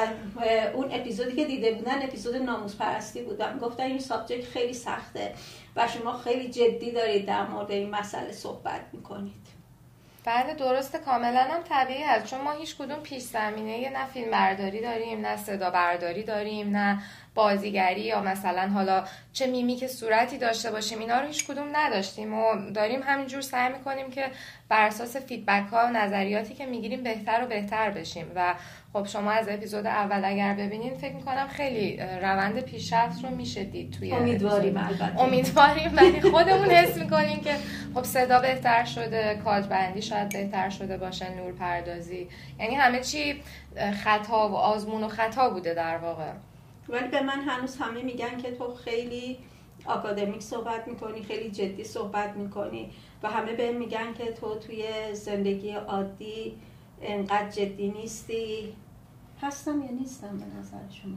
اون 0.74 0.88
اپیزودی 0.90 1.36
که 1.36 1.44
دیده 1.44 1.72
بودن 1.72 2.02
اپیزود 2.02 2.36
ناموس 2.36 2.78
پرستی 2.78 3.22
بودن. 3.22 3.58
گفتن 3.58 3.82
این 3.82 3.98
subject 3.98 4.44
خیلی 4.44 4.74
سخته 4.74 5.34
و 5.76 5.88
شما 5.88 6.12
خیلی 6.12 6.48
جدی 6.48 6.92
دارید 6.92 7.26
در 7.26 7.46
مورد 7.46 7.70
این 7.70 7.90
مسئله 7.90 8.32
صحبت 8.32 8.80
می‌کنید. 8.92 9.63
بله 10.24 10.54
درسته. 10.54 10.98
کاملا 10.98 11.44
هم 11.44 11.62
طبیعی 11.62 12.02
هست. 12.02 12.26
چون 12.26 12.40
ما 12.40 12.52
هیچ 12.52 12.76
کدوم 12.76 13.00
پیش 13.00 13.22
زمینه 13.22 13.90
نه 13.90 14.06
فیلم 14.06 14.30
برداری 14.30 14.80
داریم 14.80 15.20
نه 15.20 15.36
صدا 15.36 15.70
برداری 15.70 16.22
داریم 16.22 16.76
نه 16.76 17.02
بازیگری 17.34 18.00
یا 18.00 18.20
مثلا 18.20 18.68
حالا 18.68 19.04
چه 19.32 19.46
میمیک 19.46 19.86
صورتی 19.86 20.38
داشته 20.38 20.70
باشیم 20.70 20.98
اینا 20.98 21.20
رو 21.20 21.26
هیچ 21.26 21.46
کدوم 21.46 21.66
نداشتیم 21.72 22.34
و 22.34 22.70
داریم 22.74 23.00
همینجور 23.02 23.40
سعی 23.40 23.72
می‌کنیم 23.72 24.10
که 24.10 24.26
بر 24.68 24.86
اساس 24.86 25.16
فیدبک 25.16 25.64
ها 25.70 25.86
و 25.86 25.90
نظریاتی 25.90 26.54
که 26.54 26.66
می‌گیریم 26.66 27.02
بهتر 27.02 27.44
و 27.44 27.46
بهتر 27.46 27.90
بشیم. 27.90 28.26
و 28.34 28.54
خب 28.92 29.06
شما 29.06 29.30
از 29.30 29.48
اپیزود 29.48 29.86
اول 29.86 30.24
اگر 30.24 30.54
ببینین 30.54 30.94
فکر 30.94 31.14
می‌کنم 31.14 31.48
خیلی 31.48 31.96
روند 31.96 32.60
پیشرفت 32.60 33.24
رو 33.24 33.30
میشه 33.30 33.64
دید 33.64 33.90
توی 33.90 34.12
امیدواریم 34.12 34.76
البته. 34.76 35.20
امیدواریم. 35.20 35.96
ولی 35.96 36.20
خودمون 36.32 36.70
حس 36.70 36.96
می‌کنیم 36.96 37.40
که 37.40 37.54
خب 37.94 38.02
صدا 38.02 38.40
بهتر 38.40 38.84
شده 38.84 39.40
کاج 39.44 39.64
بندی 39.64 40.02
شاید 40.02 40.28
بهتر 40.28 40.70
شده 40.70 40.96
باشه 40.96 41.34
نور 41.34 41.52
پردازی. 41.52 42.28
یعنی 42.60 42.74
همه 42.74 43.00
چی 43.00 43.42
خطا 44.04 44.48
و 44.48 44.54
آزمون 44.54 45.04
و 45.04 45.08
خطا 45.08 45.50
بوده 45.50 45.74
در 45.74 45.98
واقع. 45.98 46.30
ولی 46.88 47.08
به 47.08 47.22
من 47.22 47.40
هنوز 47.40 47.76
همه 47.76 48.02
میگن 48.02 48.36
که 48.36 48.50
تو 48.50 48.74
خیلی 48.74 49.38
آکادمیک 49.84 50.42
صحبت 50.42 50.88
می‌کنی 50.88 51.22
خیلی 51.22 51.50
جدی 51.50 51.84
صحبت 51.84 52.36
می‌کنی 52.36 52.90
و 53.22 53.28
همه 53.28 53.52
به 53.52 53.72
میگن 53.72 54.14
که 54.14 54.32
تو 54.32 54.54
توی 54.54 54.84
زندگی 55.12 55.70
عادی 55.70 56.58
انقدر 57.02 57.50
جدی 57.50 57.88
نیستی. 57.88 58.74
هستم 59.42 59.82
یا 59.82 59.90
نیستم 59.90 60.38
به 60.38 60.58
نظر 60.58 60.78
شما؟ 60.90 61.14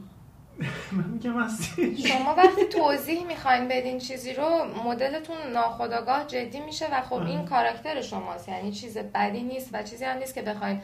من 0.92 1.04
میگم 1.04 1.42
هستی. 1.42 1.96
شما 1.96 2.34
وقتی 2.34 2.64
توضیح 2.64 3.26
می‌خواین 3.26 3.68
بدین 3.68 3.98
چیزی 3.98 4.32
رو 4.32 4.64
مدلتون 4.84 5.36
ناخداگاه 5.52 6.26
جدی 6.26 6.60
میشه 6.60 6.86
و 6.92 7.02
خب 7.02 7.22
این 7.22 7.44
کاراکتر 7.44 8.02
شماست. 8.02 8.48
یعنی 8.48 8.72
چیز 8.72 8.98
بدی 8.98 9.42
نیست 9.42 9.70
و 9.72 9.82
چیزی 9.82 10.04
هم 10.04 10.18
نیست 10.18 10.34
که 10.34 10.42
بخواین 10.42 10.80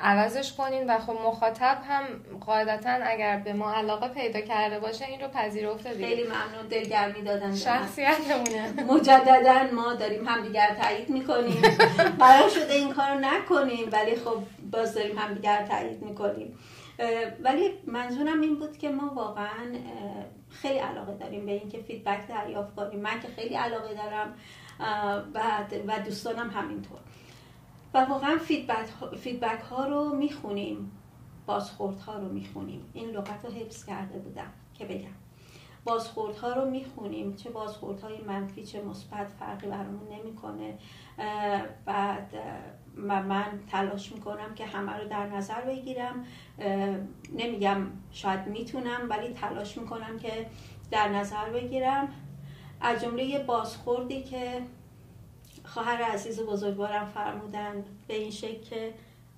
عوضش 0.00 0.52
کنین 0.52 0.90
و 0.90 0.98
خب 0.98 1.12
مخاطب 1.26 1.78
هم 1.88 2.04
قاعدتا 2.46 2.90
اگر 2.90 3.36
به 3.38 3.52
ما 3.52 3.72
علاقه 3.72 4.08
پیدا 4.08 4.40
کرده 4.40 4.80
باشه 4.80 5.04
این 5.04 5.20
رو 5.20 5.28
پذیرفته 5.28 5.94
دیگه. 5.94 6.06
خیلی 6.06 6.22
ممنون 6.22 6.66
دلگرمی 6.70 7.22
دادن. 7.22 7.56
شخصیتمونه. 7.56 8.72
مجددا 8.88 9.72
ما 9.72 9.94
داریم 9.94 10.28
همدیگر 10.28 10.76
تایید 10.82 11.10
می‌کنیم. 11.10 11.62
قرار 12.18 12.48
شده 12.58 12.74
این 12.74 12.92
کار 12.92 13.14
نکنیم 13.14 13.88
ولی 13.92 14.16
خب 14.16 14.42
باز 14.72 14.94
داریم 14.94 15.18
همدیگر 15.18 15.66
تایید 15.66 16.02
می‌کنیم. 16.02 16.58
ولی 17.40 17.70
منظورم 17.86 18.40
این 18.40 18.54
بود 18.54 18.78
که 18.78 18.88
ما 18.88 19.12
واقعا 19.14 19.74
خیلی 20.50 20.78
علاقه 20.78 21.14
داریم 21.14 21.46
به 21.46 21.52
اینکه 21.52 21.78
فیدبک 21.78 22.26
دریافت 22.28 22.74
کنیم. 22.74 23.00
من 23.00 23.20
که 23.20 23.28
خیلی 23.36 23.54
علاقه 23.54 23.94
دارم 23.94 24.34
و 25.86 25.98
دوستانم 26.04 26.50
همینطور. 26.50 26.98
و 27.94 28.04
واقعا 28.04 28.38
فیدبک, 29.16 29.60
ها 29.60 29.86
رو 29.86 30.16
می‌خونیم. 30.16 30.92
بازخورد 31.46 31.98
ها 31.98 32.18
رو 32.18 32.28
می‌خونیم. 32.28 32.90
این 32.92 33.10
لغت 33.10 33.44
رو 33.44 33.50
حفظ 33.50 33.84
کرده 33.84 34.18
بودم 34.18 34.52
که 34.74 34.84
بگم. 34.84 35.08
بازخوردها 35.84 36.52
رو 36.52 36.70
می‌خونیم. 36.70 37.36
چه 37.36 37.50
بازخوردهای 37.50 38.20
منفی 38.20 38.64
چه 38.64 38.82
مثبت 38.82 39.26
فرقی 39.28 39.66
برامون 39.66 40.08
نمی‌کنه. 40.12 40.78
بعد 41.84 42.34
و 42.96 43.22
من 43.22 43.60
تلاش 43.70 44.12
می‌کنم 44.12 44.54
که 44.54 44.66
همه 44.66 44.92
رو 44.92 45.08
در 45.08 45.26
نظر 45.26 45.60
بگیرم. 45.60 46.24
نمیگم 47.32 47.86
شاید 48.10 48.46
می‌تونم 48.46 49.00
ولی 49.08 49.28
تلاش 49.28 49.78
می‌کنم 49.78 50.18
که 50.18 50.46
در 50.90 51.08
نظر 51.08 51.50
بگیرم. 51.50 52.08
از 52.80 53.02
جمله 53.02 53.24
یه 53.24 53.38
بازخوردی 53.38 54.22
که 54.22 54.62
خواهر 55.68 56.02
عزیز 56.02 56.38
و 56.38 56.46
بزرگوارم 56.46 57.06
فرمودن 57.14 57.84
به 58.08 58.14
این 58.14 58.30
شکل 58.30 58.60
که 58.60 58.94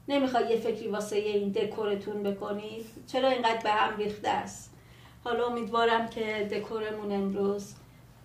نمی‌خوای 0.08 0.48
یه 0.50 0.56
فکری 0.56 0.88
واسه 0.88 1.16
این 1.16 1.52
دکورتون 1.52 2.22
بکنید 2.22 2.86
چرا 3.06 3.28
اینقدر 3.28 3.62
به 3.62 3.70
هم 3.70 3.96
ریخته 3.96 4.28
است؟ 4.28 4.74
حالا 5.24 5.46
امیدوارم 5.46 6.08
که 6.08 6.48
دکورمون 6.52 7.12
امروز 7.12 7.74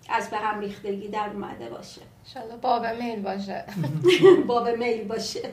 از 0.09 0.29
به 0.29 0.37
هم 0.37 0.59
ریختگی 0.59 1.07
در 1.07 1.29
اومده 1.33 1.69
باشه. 1.69 2.01
انشالله 2.25 2.57
باب 2.57 2.85
میل 2.85 3.21
باشه. 3.21 3.65
باب 4.47 4.67
میل 4.69 5.03
باشه. 5.03 5.49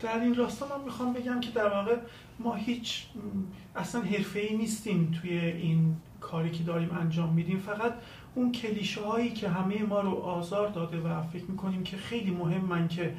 در 0.00 0.20
این 0.20 0.34
راستا 0.34 0.78
من 0.78 0.84
می‌خوام 0.84 1.12
بگم 1.12 1.40
که 1.40 1.50
در 1.50 1.68
واقع 1.68 1.96
ما 2.38 2.54
هیچ 2.54 3.06
اصلا 3.76 4.00
حرفه 4.00 4.40
ای 4.40 4.56
نیستیم 4.56 5.18
توی 5.20 5.38
این 5.38 5.96
کاری 6.22 6.50
که 6.50 6.64
داریم 6.64 6.90
انجام 7.00 7.32
میدیم 7.32 7.58
فقط 7.58 7.94
اون 8.34 8.52
کلیشه 8.52 9.00
هایی 9.00 9.30
که 9.30 9.48
همه 9.48 9.82
ما 9.82 10.00
رو 10.00 10.10
آزار 10.10 10.68
داده 10.68 11.00
و 11.00 11.22
فکر 11.22 11.44
می‌کنیم 11.48 11.82
که 11.82 11.96
خیلی 11.96 12.30
مهمن 12.30 12.88
که 12.88 13.14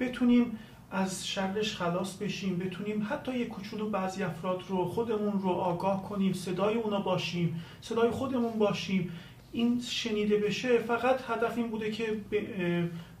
بتونیم 0.00 0.58
از 0.90 1.28
شرش 1.28 1.76
خلاص 1.76 2.16
بشیم 2.16 2.58
بتونیم 2.58 3.06
حتی 3.10 3.38
یه 3.38 3.46
کوچولو 3.46 3.90
بعضی 3.90 4.22
افراد 4.22 4.62
رو 4.68 4.84
خودمون 4.84 5.42
رو 5.42 5.48
آگاه 5.48 6.02
کنیم 6.02 6.32
صدای 6.32 6.74
اونا 6.74 7.00
باشیم 7.00 7.60
صدای 7.80 8.10
خودمون 8.10 8.58
باشیم. 8.58 9.10
این 9.52 9.80
شنیده 9.80 10.36
بشه 10.36 10.78
فقط 10.78 11.20
هدف 11.28 11.58
این 11.58 11.68
بوده 11.68 11.90
که 11.90 12.20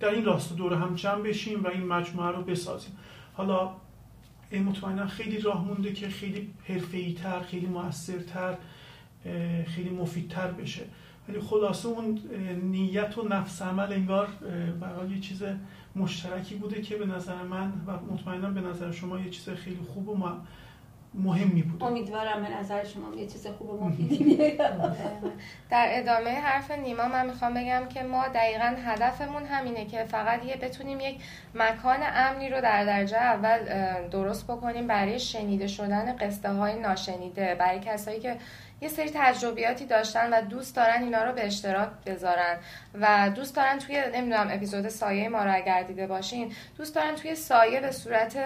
در 0.00 0.08
این 0.08 0.24
راستا 0.24 0.54
دور 0.54 0.74
هم 0.74 0.94
جمع 0.94 1.22
بشیم 1.22 1.64
و 1.64 1.68
این 1.68 1.86
مجموعه 1.86 2.36
رو 2.36 2.42
بسازیم. 2.42 2.92
حالا 3.34 3.70
مطمئنا 4.52 5.06
خیلی 5.06 5.40
راه 5.40 5.64
مونده 5.64 5.92
که 5.92 6.08
خیلی 6.08 6.50
حرفه‌ای 6.68 7.12
تر 7.12 7.40
خیلی 7.40 7.66
موثرتر 7.66 8.54
خیلی 9.66 9.90
مفیدتر 9.90 10.50
بشه. 10.50 10.82
ولی 11.28 11.40
خلاصه 11.40 11.88
اون 11.88 12.18
نیت 12.62 13.18
و 13.18 13.28
نفس 13.28 13.62
عمل 13.62 13.92
انگار 13.92 14.28
برای 14.80 15.10
یه 15.10 15.20
چیز 15.20 15.42
مشترکی 15.96 16.54
بوده 16.54 16.82
که 16.82 16.96
به 16.96 17.06
نظر 17.06 17.42
من 17.42 17.72
و 17.86 18.12
مطمئنا 18.12 18.50
به 18.50 18.60
نظر 18.60 18.90
شما 18.90 19.18
یه 19.18 19.30
چیز 19.30 19.48
خیلی 19.48 19.80
خوب 19.94 20.08
و 20.08 20.16
مهمی 21.14 21.62
بود 21.62 21.84
امیدوارم 21.84 22.42
به 22.42 22.50
نظر 22.60 22.84
شما 22.84 23.14
یه 23.14 23.26
چیز 23.26 23.46
خوب 23.46 23.70
و 23.70 23.76
مفیدی 23.84 24.36
در 25.70 25.88
ادامه 25.90 26.30
حرف 26.30 26.70
نیما 26.70 27.08
من 27.08 27.26
می‌خوام 27.26 27.54
بگم 27.54 27.82
که 27.88 28.02
ما 28.02 28.28
دقیقا 28.28 28.74
هدفمون 28.84 29.44
همینه 29.44 29.86
که 29.86 30.04
فقط 30.04 30.44
یه 30.44 30.56
بتونیم 30.56 31.00
یک 31.00 31.20
مکان 31.54 31.98
امنی 32.02 32.48
رو 32.48 32.60
در 32.60 32.84
درجه 32.84 33.16
اول 33.16 33.58
درست 34.08 34.44
بکنیم 34.44 34.86
برای 34.86 35.18
شنیده 35.18 35.66
شدن 35.66 36.16
قصه 36.16 36.52
های 36.52 36.80
ناشنیده 36.80 37.54
برای 37.54 37.80
کسایی 37.80 38.20
که 38.20 38.36
یه 38.80 38.88
سری 38.88 39.10
تجربیاتی 39.14 39.86
داشتن 39.86 40.32
و 40.32 40.40
دوست 40.40 40.76
دارن 40.76 41.02
اینا 41.02 41.24
رو 41.24 41.32
به 41.32 41.46
اشتراک 41.46 41.88
بذارن. 42.06 42.56
و 43.00 43.30
دوست 43.34 43.56
دارن 43.56 43.78
توی 43.78 44.02
نمی‌دونم 44.14 44.48
اپیزود 44.50 44.88
سایه 44.88 45.28
ما 45.28 45.44
رو 45.44 45.54
اگر 45.54 45.82
دیده 45.82 46.06
باشین 46.06 46.52
دوست 46.78 46.94
دارن 46.94 47.14
توی 47.14 47.34
سایه 47.34 47.80
به 47.80 47.90
صورت 47.90 48.36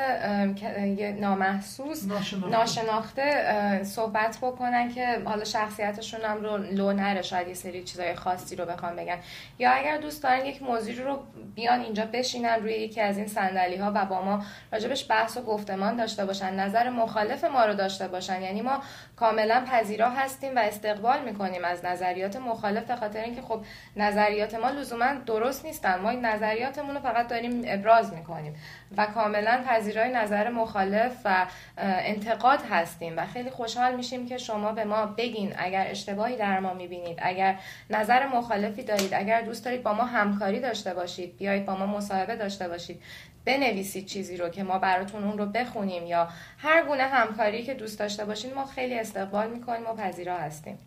نامحسوس 1.20 2.04
ناشناخته. 2.50 3.84
صحبت 3.84 4.38
بکنن 4.42 4.94
که 4.94 5.22
حالا 5.25 5.44
شخصیتشون 5.44 6.20
هم 6.20 6.42
رو 6.42 6.56
لو 6.56 6.92
نره 6.92 7.22
شاید 7.22 7.49
یه 7.49 7.54
سری 7.54 7.84
چیزای 7.84 8.14
خاصی 8.14 8.56
رو 8.56 8.64
بخوام 8.64 8.96
بگن. 8.96 9.18
یا 9.58 9.70
اگر 9.70 9.96
دوست 9.96 10.22
دارن 10.22 10.46
یک 10.46 10.62
موضوع 10.62 11.04
رو 11.04 11.22
بیان 11.54 11.80
اینجا 11.80 12.06
بشینن 12.12 12.54
روی 12.62 12.72
یکی 12.72 13.00
از 13.00 13.18
این 13.18 13.26
صندلی 13.26 13.76
ها 13.76 13.92
و 13.94 14.04
با 14.04 14.22
ما 14.22 14.44
راجبش 14.72 15.10
بحث 15.10 15.37
و 15.37 15.42
گفتمان 15.42 15.96
داشته 15.96 16.25
باشن 16.25 16.54
نظر 16.54 16.90
مخالف 16.90 17.44
ما 17.44 17.64
رو 17.64 17.75
داشته 17.75 18.08
باشن. 18.08 18.42
یعنی 18.42 18.62
ما 18.62 18.82
کاملا 19.20 19.64
پذیرا 19.70 20.10
هستیم 20.10 20.56
و 20.56 20.58
استقبال 20.58 21.24
می‌کنیم 21.24 21.64
از 21.64 21.84
نظریات 21.84 22.36
مخالف 22.36 22.84
به 22.84 22.96
خاطر 22.96 23.20
اینکه 23.20 23.42
خب 23.42 23.60
نظریات 23.96 24.54
ما 24.54 24.70
لزوما 24.70 25.14
درست 25.26 25.64
نیستن. 25.64 25.98
ما 25.98 26.10
این 26.10 26.24
نظریاتمون 26.24 26.94
رو 26.94 27.00
فقط 27.00 27.28
داریم 27.28 27.62
ابراز 27.66 28.14
می‌کنیم. 28.14 28.54
و 28.97 29.06
کاملا 29.06 29.64
پذیرای 29.66 30.12
نظر 30.12 30.49
مخالف 30.49 31.12
و 31.25 31.47
انتقاد 31.78 32.61
هستیم 32.70 33.14
و 33.16 33.26
خیلی 33.26 33.50
خوشحال 33.50 33.97
میشیم 33.97 34.28
که 34.28 34.38
شما 34.38 34.73
به 34.73 34.85
ما 34.85 35.06
بگین 35.06 35.54
اگر 35.59 35.87
اشتباهی 35.90 36.37
در 36.37 36.61
ما 36.61 36.75
می‌بینید 36.75 37.18
اگر 37.23 37.59
نظر 37.90 38.26
مخالفی 38.26 38.82
دارید 38.82 39.14
اگر 39.14 39.40
دوست 39.40 39.64
دارید 39.64 39.82
با 39.82 39.92
ما 39.92 40.04
همکاری 40.04 40.61
داشته 40.61 40.94
باشید 40.94 41.37
بیایید 41.37 41.66
با 41.66 41.76
ما 41.76 41.87
مصاحبه 41.87 42.37
داشته 42.37 42.68
باشید 42.68 43.02
بنویسید 43.44 44.06
چیزی 44.06 44.37
رو 44.37 44.49
که 44.49 44.62
ما 44.62 44.78
براتون 44.78 45.25
اون 45.25 45.38
رو 45.38 45.47
بخونیم 45.47 46.06
یا 46.06 46.28
هر 46.59 46.82
گونه 46.87 47.02
همکاری 47.02 47.62
که 47.62 47.75
دوست 47.75 47.99
داشته 47.99 48.25
باشین 48.25 48.54
ما 48.54 48.66
خیلی 48.66 48.99
استقبال 48.99 49.50
می‌کنیم 49.50 49.87
و 49.87 49.94
پذیرا 49.94 50.37
هستیم. 50.37 50.78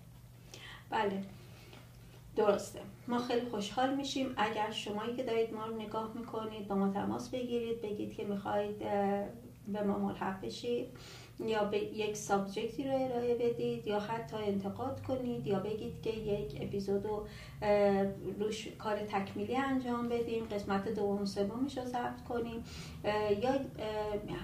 بله. 0.92 1.12
درسته. 2.36 2.80
ما 3.08 3.20
خیلی 3.20 3.46
خوشحال 3.50 3.96
میشیم. 3.96 4.34
اگر 4.38 4.72
شمایی 4.72 5.16
که 5.16 5.24
دارید 5.24 5.54
ما 5.54 5.66
رو 5.66 5.76
نگاه 5.76 6.12
می‌کنید 6.16 6.68
با 6.68 6.76
ما 6.76 6.90
تماس 6.90 7.30
بگیرید 7.30 7.82
بگید 7.82 8.14
که 8.14 8.26
می‌خواهید 8.26 8.80
به 9.68 9.84
ما 9.84 10.00
ملحق 10.00 10.42
بشید 10.42 10.88
یا 11.40 11.64
به 11.64 11.78
یک 11.78 12.18
سابجکتی 12.18 12.84
رو 12.84 12.96
ارائه 12.96 13.36
بدید 13.36 13.88
یا 13.88 14.00
حتی 14.00 14.38
انتقاد 14.38 15.02
کنید 15.02 15.48
یا 15.48 15.60
بگید 15.60 16.02
که 16.02 16.10
یک 16.10 16.58
اپیزود 16.62 17.06
رو 17.06 17.28
روش 18.40 18.68
کار 18.68 18.96
تکمیلی 18.96 19.56
انجام 19.56 20.10
بدیم 20.10 20.46
قسمت 20.46 20.90
دوم 20.90 21.26
سومش 21.26 21.78
رو 21.78 21.86
ضبط 21.86 22.24
کنیم. 22.30 22.64
یا 23.44 23.52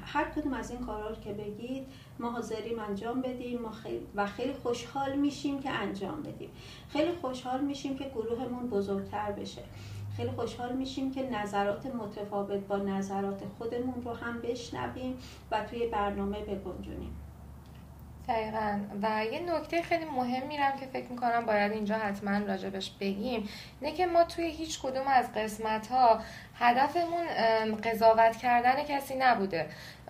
هر 0.04 0.30
کدوم 0.30 0.54
از 0.54 0.72
این 0.72 0.80
کارا 0.80 1.10
رو 1.10 1.16
که 1.16 1.34
بگید 1.34 1.88
ما 2.20 2.32
حاضریم 2.32 2.80
انجام 2.80 3.22
بدیم. 3.22 3.62
ما 3.62 3.72
خیلی 3.72 4.08
و 4.16 4.26
خیلی 4.26 4.54
خوشحال 4.54 5.16
میشیم 5.16 5.60
که 5.60 5.70
انجام 5.70 6.24
بدیم. 6.24 6.50
خیلی 6.90 7.12
خوشحال 7.12 7.62
میشیم 7.62 7.98
که 7.98 8.04
گروهمون 8.04 8.70
بزرگتر 8.70 9.32
بشه. 9.32 9.62
خیلی 10.18 10.32
خوشحال 10.32 10.76
میشیم 10.76 11.12
که 11.12 11.30
نظرات 11.30 11.86
متفاوت 11.86 12.60
با 12.60 12.78
نظرات 12.78 13.42
خودمون 13.58 14.02
رو 14.04 14.14
هم 14.14 14.42
بشنویم 14.42 15.18
و 15.52 15.64
توی 15.64 15.88
برنامه 15.88 16.40
بگنجونیم. 16.40 17.16
دقیقا. 18.28 18.80
و 19.02 19.26
یه 19.26 19.40
نکته 19.40 19.82
خیلی 19.82 20.06
مهم 20.06 20.48
میرم 20.48 20.78
که 20.80 20.86
فکر 20.86 21.12
می‌کنم 21.12 21.46
باید 21.46 21.72
اینجا 21.72 21.96
حتما 21.96 22.38
راجبش 22.38 22.92
بگیم. 23.00 23.50
اینه 23.82 23.96
که 23.96 24.08
ما 24.08 24.24
توی 24.24 24.50
هیچ 24.50 24.82
کدوم 24.82 25.08
از 25.08 25.34
قسمت 25.34 25.88
ها 25.88 26.20
هدفمون 26.60 27.26
قضاوت 27.84 28.38
کردن 28.38 28.84
کسی 28.84 29.16
نبوده. 29.16 29.66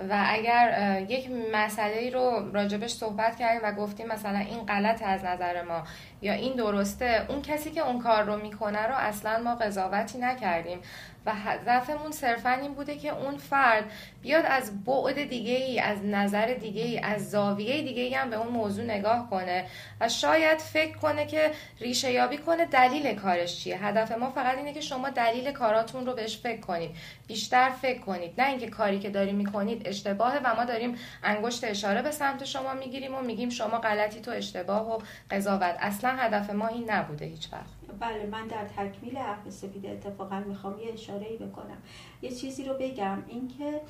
و 0.09 0.25
اگر 0.27 0.97
یک 1.09 1.29
مسئله 1.53 2.09
رو 2.09 2.51
راجبش 2.53 2.91
صحبت 2.91 3.35
کردیم 3.35 3.59
و 3.63 3.71
گفتیم 3.71 4.07
مثلا 4.07 4.39
این 4.39 4.65
غلط 4.65 5.03
از 5.05 5.23
نظر 5.23 5.63
ما 5.63 5.83
یا 6.21 6.33
این 6.33 6.55
درسته 6.55 7.25
اون 7.29 7.41
کسی 7.41 7.71
که 7.71 7.81
اون 7.81 7.99
کار 7.99 8.23
رو 8.23 8.37
می‌کنه 8.37 8.87
رو 8.87 8.95
اصلا 8.95 9.39
ما 9.43 9.55
قضاوتی 9.55 10.17
نکردیم. 10.17 10.79
و 11.25 11.33
هدفمون 11.35 12.11
صرفا 12.11 12.49
این 12.49 12.73
بوده 12.73 12.97
که 12.97 13.09
اون 13.09 13.37
فرد 13.37 13.83
بیاد 14.21 14.45
از 14.45 14.83
بعد 14.83 15.23
دیگه 15.23 15.53
ای 15.53 15.79
از 15.79 16.05
نظر 16.05 16.45
دیگه 16.45 16.81
ای 16.83 16.99
از 16.99 17.29
زاویه 17.29 17.81
دیگه 17.81 18.01
ای 18.01 18.13
هم 18.13 18.29
به 18.29 18.35
اون 18.35 18.47
موضوع 18.47 18.85
نگاه 18.85 19.29
کنه. 19.29 19.65
و 20.01 20.09
شاید 20.09 20.59
فکر 20.59 20.97
کنه 20.97 21.25
که 21.25 21.51
ریشه 21.79 22.11
یابی 22.11 22.37
کنه 22.37 22.65
دلیل 22.65 23.15
کارش 23.15 23.63
چیه. 23.63 23.85
هدف 23.85 24.11
ما 24.11 24.29
فقط 24.29 24.57
اینه 24.57 24.73
که 24.73 24.81
شما 24.81 25.09
دلیل 25.09 25.51
کاراتون 25.51 26.05
رو 26.05 26.13
بهش 26.13 26.37
فکر 26.39 26.61
کنید. 26.61 26.91
بیشتر 27.27 27.69
فکر 27.69 27.99
کنید. 27.99 28.41
نه 28.41 28.47
اینکه 28.47 28.67
کاری 28.67 28.99
که 28.99 29.09
داریم 29.09 29.35
می‌کنید 29.35 29.87
اشتباهه 29.87 30.39
و 30.43 30.55
ما 30.55 30.65
داریم 30.65 30.95
انگشت 31.23 31.63
اشاره 31.63 32.01
به 32.01 32.11
سمت 32.11 32.45
شما 32.45 32.73
می‌گیریم 32.73 33.15
و 33.15 33.21
میگیم 33.21 33.49
شما 33.49 33.79
غلطی 33.79 34.21
تو 34.21 34.31
اشتباه 34.31 34.95
و 34.95 35.01
قضاوت. 35.31 35.75
اصلا 35.79 36.09
هدف 36.09 36.49
ما 36.49 36.67
این 36.67 36.91
نبوده 36.91 37.25
هیچ 37.25 37.53
وقت 37.53 37.78
بله 37.99 38.25
من 38.25 38.47
در 38.47 38.65
تکمیل 38.65 39.17
حرف 39.17 39.49
سپید 39.49 39.85
اتفاقا 39.85 40.39
می‌خوام 40.39 40.79
یه 40.79 40.93
اشاره 40.93 41.27
ای 41.27 41.37
بکنم. 41.37 41.77
یه 42.21 42.31
چیزی 42.31 42.63
رو 42.63 42.73
بگم 42.73 43.23
اینکه 43.27 43.81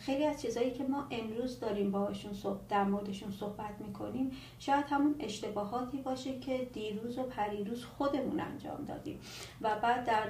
خیلی 0.00 0.24
از 0.24 0.42
چیزهایی 0.42 0.70
که 0.70 0.84
ما 0.84 1.06
امروز 1.10 1.60
داریم 1.60 1.90
باهاشون 1.90 2.34
صحبت 2.34 2.68
در 2.68 2.84
موردشون 2.84 3.32
صحبت 3.32 3.80
می‌کنیم 3.86 4.30
شاید 4.58 4.84
همون 4.90 5.14
اشتباهاتی 5.20 5.96
باشه 5.96 6.38
که 6.38 6.68
دیروز 6.72 7.18
و 7.18 7.22
پریروز 7.22 7.84
خودمون 7.84 8.40
انجام 8.40 8.84
دادیم 8.84 9.20
و 9.60 9.76
بعد 9.82 10.04
در 10.04 10.28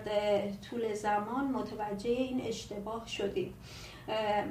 طول 0.70 0.94
زمان 0.94 1.44
متوجه 1.44 2.10
این 2.10 2.40
اشتباه 2.40 3.06
شدیم. 3.06 3.54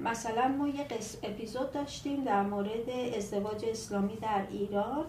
مثلا 0.04 0.48
ما 0.48 0.68
یه 0.68 0.86
اپیزود 1.24 1.72
داشتیم 1.72 2.24
در 2.24 2.42
مورد 2.42 2.90
ازدواج 3.18 3.66
اسلامی 3.66 4.16
در 4.16 4.44
ایران 4.50 5.06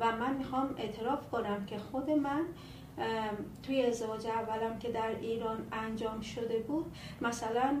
و 0.00 0.16
من 0.16 0.36
می‌خوام 0.36 0.74
اعتراف 0.78 1.30
کنم 1.30 1.66
که 1.66 1.78
خود 1.78 2.10
من 2.10 2.44
توی 3.62 3.82
ازدواج 3.82 4.26
اولم 4.26 4.78
که 4.78 4.92
در 4.92 5.10
ایران 5.20 5.66
انجام 5.72 6.20
شده 6.20 6.58
بود 6.58 6.92
مثلا 7.20 7.80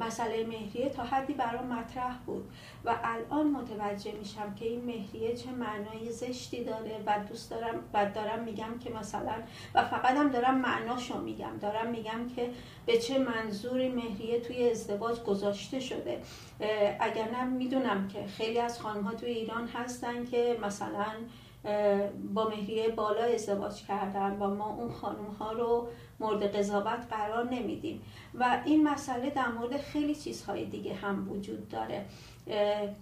مسئله 0.00 0.46
مهریه 0.46 0.88
تا 0.88 1.02
حدی 1.02 1.32
برام 1.32 1.66
مطرح 1.66 2.18
بود 2.26 2.50
و 2.84 2.96
الان 3.04 3.50
متوجه 3.50 4.12
میشم 4.12 4.54
که 4.54 4.64
این 4.64 4.84
مهریه 4.84 5.34
چه 5.36 5.50
معنای 5.50 6.12
زشتی 6.12 6.64
داره 6.64 7.02
و 7.06 7.18
دوست 7.28 7.50
دارم 7.50 7.74
و 7.94 8.06
دارم 8.14 8.44
میگم 8.44 8.78
که 8.84 8.90
مثلا 8.90 9.34
و 9.74 9.84
فقط 9.84 10.16
هم 10.16 10.28
دارم 10.28 10.58
معناشو 10.58 11.20
میگم. 11.20 11.58
دارم 11.60 11.90
میگم 11.90 12.28
که 12.36 12.50
به 12.86 12.98
چه 12.98 13.18
منظوری 13.18 13.88
مهریه 13.88 14.40
توی 14.40 14.70
ازدواج 14.70 15.20
گذاشته 15.20 15.80
شده. 15.80 16.22
اگر 17.00 17.30
نه 17.30 17.44
می‌دونم 17.44 18.08
که 18.08 18.26
خیلی 18.26 18.58
از 18.58 18.80
خانم 18.80 19.02
ها 19.02 19.14
توی 19.14 19.30
ایران 19.30 19.68
هستن 19.68 20.24
که 20.24 20.58
مثلا 20.62 21.06
با 22.34 22.48
مهریه 22.48 22.88
بالا 22.88 23.24
ازدواج 23.24 23.86
کردن 23.86 24.36
و 24.40 24.54
ما 24.54 24.68
اون 24.74 24.92
خانم 24.92 25.26
ها 25.38 25.52
رو 25.52 25.88
مورد 26.22 26.56
قضاوت 26.56 27.06
قرار 27.10 27.50
نمیدیم. 27.50 28.02
و 28.34 28.62
این 28.64 28.88
مسئله 28.88 29.30
در 29.30 29.48
مورد 29.48 29.76
خیلی 29.76 30.14
چیزهای 30.14 30.64
دیگه 30.64 30.94
هم 30.94 31.30
وجود 31.30 31.68
داره. 31.68 32.04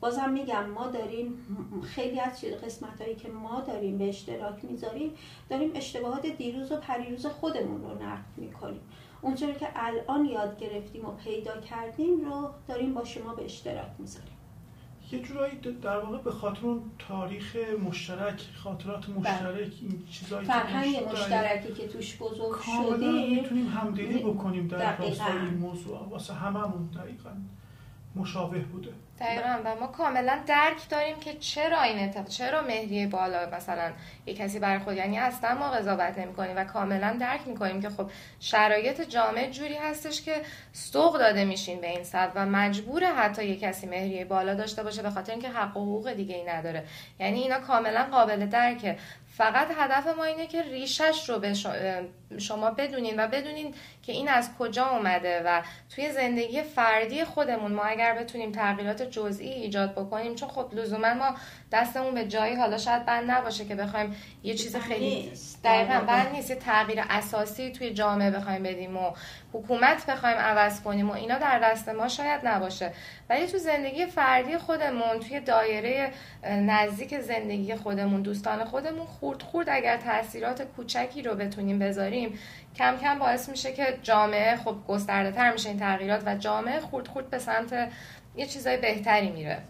بازم 0.01 0.31
میگم 0.31 0.71
ما 0.71 0.87
داریم 0.87 1.35
خیلی 1.83 2.21
از 2.21 2.45
قسمت 2.45 3.01
هایی 3.01 3.15
که 3.15 3.29
ما 3.29 3.61
داریم 3.61 3.99
به 3.99 4.09
اشتراک 4.09 4.65
می‌ذاریم 4.65 5.13
داریم 5.51 5.71
اشتباهات 5.75 6.27
دیروز 6.27 6.73
و 6.73 6.77
پریروز 6.77 7.27
خودمون 7.27 7.83
رو 7.83 8.03
نقد 8.03 8.25
می‌کنیم. 8.37 8.81
اونجوری 9.23 9.55
که 9.55 9.69
الان 9.75 10.25
یاد 10.25 10.59
گرفتیم 10.59 11.05
و 11.05 11.11
پیدا 11.11 11.61
کردیم 11.61 12.21
رو 12.25 12.51
داریم 12.69 12.95
با 12.95 13.05
شما 13.05 13.35
به 13.35 13.45
اشتراک 13.45 13.91
می‌ذاریم. 13.99 14.40
یه 15.13 15.23
جورایی 15.23 15.59
در 15.83 15.99
واقع 15.99 16.19
به 16.19 16.31
خاطر 16.31 16.67
اون 16.67 16.83
تاریخ 16.99 17.57
مشترک 17.89 18.43
خاطرات 18.65 19.07
بله. 19.07 19.17
مشترک 19.17 19.73
این 19.83 20.03
چیزایی 20.11 20.47
فرهنگ 20.47 20.97
مشترکی 21.13 21.73
که 21.73 21.89
توش 21.89 22.17
بزرگ 22.17 22.57
شدیم. 22.61 23.35
می‌تونیم 23.35 23.67
همدلی 23.67 24.19
بکنیم 24.19 24.69
در 24.69 24.97
راستای 24.97 25.39
این 25.39 25.55
موضوع 25.55 26.09
واسه 26.11 26.35
هممون 26.35 26.87
دقیقا. 26.87 27.31
مشابه 28.17 28.59
بوده. 28.59 28.91
دقیقا. 29.21 29.59
و 29.65 29.81
ما 29.81 29.87
کاملا 29.87 30.41
درک 30.47 30.89
داریم 30.89 31.21
که 31.21 31.35
چرا 31.35 31.83
این 31.83 31.99
اتفاق 31.99 32.29
چرا 32.29 32.63
مهریه 32.63 33.07
بالا 33.07 33.51
مثلا 33.57 33.93
یه 34.27 34.35
کسی 34.35 34.59
برای 34.59 34.79
خود 34.79 34.97
یعنی 34.97 35.19
اصلا 35.19 35.55
ما 35.55 35.71
قضاوت 35.71 36.19
نمی 36.19 36.33
کنیم 36.33 36.57
و 36.57 36.65
کاملا 36.65 37.17
درک 37.21 37.49
می 37.49 37.57
کنیم 37.57 37.83
که 37.83 37.89
خب 37.91 38.11
شرایط 38.41 39.01
جامعه 39.01 39.51
جوری 39.51 39.75
هستش 39.75 40.23
که 40.23 40.43
سوق 40.73 41.19
داده 41.19 41.45
میشین 41.45 41.81
به 41.81 41.89
این 41.89 42.05
صد 42.05 42.33
و 42.35 42.47
مجبور 42.47 43.05
حتی 43.05 43.47
یه 43.47 43.57
کسی 43.57 43.87
مهریه 43.87 44.25
بالا 44.25 44.55
داشته 44.55 44.83
باشه 44.83 45.03
به 45.03 45.11
خاطر 45.11 45.33
اینکه 45.33 45.49
حق 45.49 45.77
و 45.77 45.81
حقوق 45.81 46.13
دیگه 46.13 46.35
ای 46.35 46.45
نداره. 46.45 46.85
یعنی 47.21 47.41
اینا 47.41 47.61
کاملا 47.61 48.09
قابل 48.11 48.47
درکه. 48.47 48.99
فقط 49.27 49.69
هدف 49.77 50.07
ما 50.17 50.25
اینه 50.25 50.47
که 50.47 50.63
ریشش 50.63 51.29
رو 51.29 51.39
به 51.39 51.55
شما 52.39 52.71
بدونین 52.71 53.21
و 53.21 53.29
بدونین 53.29 53.75
که 54.03 54.13
این 54.13 54.29
از 54.29 54.51
کجا 54.59 54.87
اومده 54.87 55.43
و 55.47 55.63
توی 55.95 56.13
زندگی 56.13 56.63
فردی 56.63 57.25
خودمون 57.25 57.73
ما 57.73 57.83
اگر 57.83 58.15
بتونیم 58.15 58.53
تغییرات 58.53 59.03
جزئی 59.03 59.49
ایجاد 59.49 59.93
بکنیم 59.93 60.35
چون 60.35 60.49
خب 60.49 60.69
لزوما 60.73 61.15
ما 61.15 61.35
دستمون 61.73 62.15
به 62.15 62.25
جایی 62.25 62.57
حالا 62.57 62.79
شاید 62.79 63.07
بند 63.07 63.31
نباشه 63.31 63.65
که 63.65 63.75
بخوایم 63.75 64.17
یه 64.43 64.55
چیز 64.55 64.77
خیلی 64.77 65.33
دقیقا 65.65 66.01
بند 66.01 66.33
نیست. 66.33 66.51
یه 66.51 66.57
تغییر 66.57 67.05
اساسی 67.11 67.71
توی 67.73 67.91
جامعه 67.91 68.31
بخوایم 68.31 68.63
بدیم 68.63 68.97
و 68.97 69.13
حکومت 69.53 70.07
بخوایم 70.07 70.37
عوض 70.37 70.83
کنیم 70.83 71.11
و 71.11 71.13
اینا 71.13 71.39
در 71.39 71.59
دست 71.59 71.89
ما 71.89 72.09
شاید 72.09 72.41
نباشه. 72.45 72.93
ولی 73.31 73.47
تو 73.47 73.59
زندگی 73.59 74.07
فردی 74.07 74.59
خودمون 74.59 75.21
توی 75.29 75.41
دایره 75.41 76.13
نزدیک 76.45 77.21
زندگی 77.21 77.75
خودمون 77.75 78.23
دوستان 78.23 78.65
خودمون 78.65 79.07
خورد 79.07 79.43
خورد 79.43 79.69
اگر 79.71 79.97
تاثیرات 79.97 80.63
کوچکی 80.63 81.23
رو 81.23 81.35
بتونیم 81.35 81.79
بذاریم 81.79 82.20
کم 82.77 82.97
کم 82.97 83.19
باعث 83.19 83.49
میشه 83.49 83.73
که 83.73 83.99
جامعه 84.03 84.57
خب 84.57 84.77
گسترده 84.89 85.33
تر 85.33 85.53
میشه 85.53 85.69
این 85.69 85.79
تغییرات 85.79 86.23
و 86.27 86.37
جامعه 86.37 86.81
خورد 86.81 87.09
خورد 87.09 87.31
به 87.31 87.39
سمت 87.39 87.91
یه 88.37 88.47
چیزای 88.47 88.77
بهتری 88.77 89.31
میره. 89.31 89.63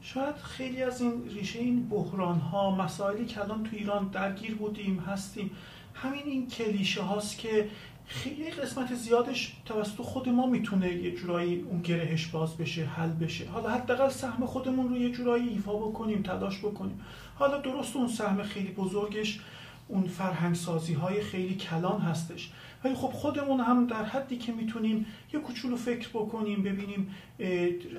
شاید 0.00 0.36
خیلی 0.36 0.82
از 0.82 1.00
این 1.00 1.28
ریشه 1.28 1.58
این 1.58 1.88
بحران 1.88 2.38
ها 2.38 2.70
مسائلی 2.70 3.26
که 3.26 3.40
الان 3.40 3.62
تو 3.62 3.76
ایران 3.76 4.08
درگیر 4.08 4.54
بودیم 4.54 4.98
هستیم 4.98 5.50
همین 5.94 6.22
این 6.26 6.48
کلیشه 6.48 7.02
هاست 7.02 7.38
که 7.38 7.68
خیلی 8.06 8.50
قسمت 8.50 8.94
زیادش 8.94 9.56
توسط 9.64 10.02
خود 10.02 10.28
ما 10.28 10.46
می‌تونه 10.46 10.92
یه 10.92 11.10
جورایی 11.10 11.66
اون 11.70 11.82
گرهش 11.82 12.26
باز 12.26 12.56
بشه 12.56 12.84
حل 12.84 13.08
بشه. 13.08 13.48
حالا 13.48 13.70
حداقل 13.70 14.08
سهم 14.08 14.46
خودمون 14.46 14.88
رو 14.88 14.96
یه 14.96 15.10
جورایی 15.10 15.48
ایفا 15.48 15.72
بکنیم 15.76 16.22
تلاش 16.22 16.58
بکنیم. 16.58 17.00
حالا 17.34 17.60
درست 17.60 17.96
اون 17.96 18.08
سهم 18.08 18.42
خیلی 18.42 18.72
بزرگش 18.72 19.40
اون 19.88 20.06
فرهنگ 20.06 20.54
سازی 20.54 20.94
های 20.94 21.20
خیلی 21.20 21.54
کلان 21.54 22.00
هستش. 22.00 22.52
ولی 22.84 22.94
خب 22.94 23.08
خودمون 23.08 23.60
هم 23.60 23.86
در 23.86 24.04
حدی 24.04 24.38
که 24.38 24.52
می‌تونیم 24.52 25.06
یه 25.32 25.40
کوچولو 25.40 25.76
فکر 25.76 26.08
بکنیم 26.08 26.62
ببینیم 26.62 27.14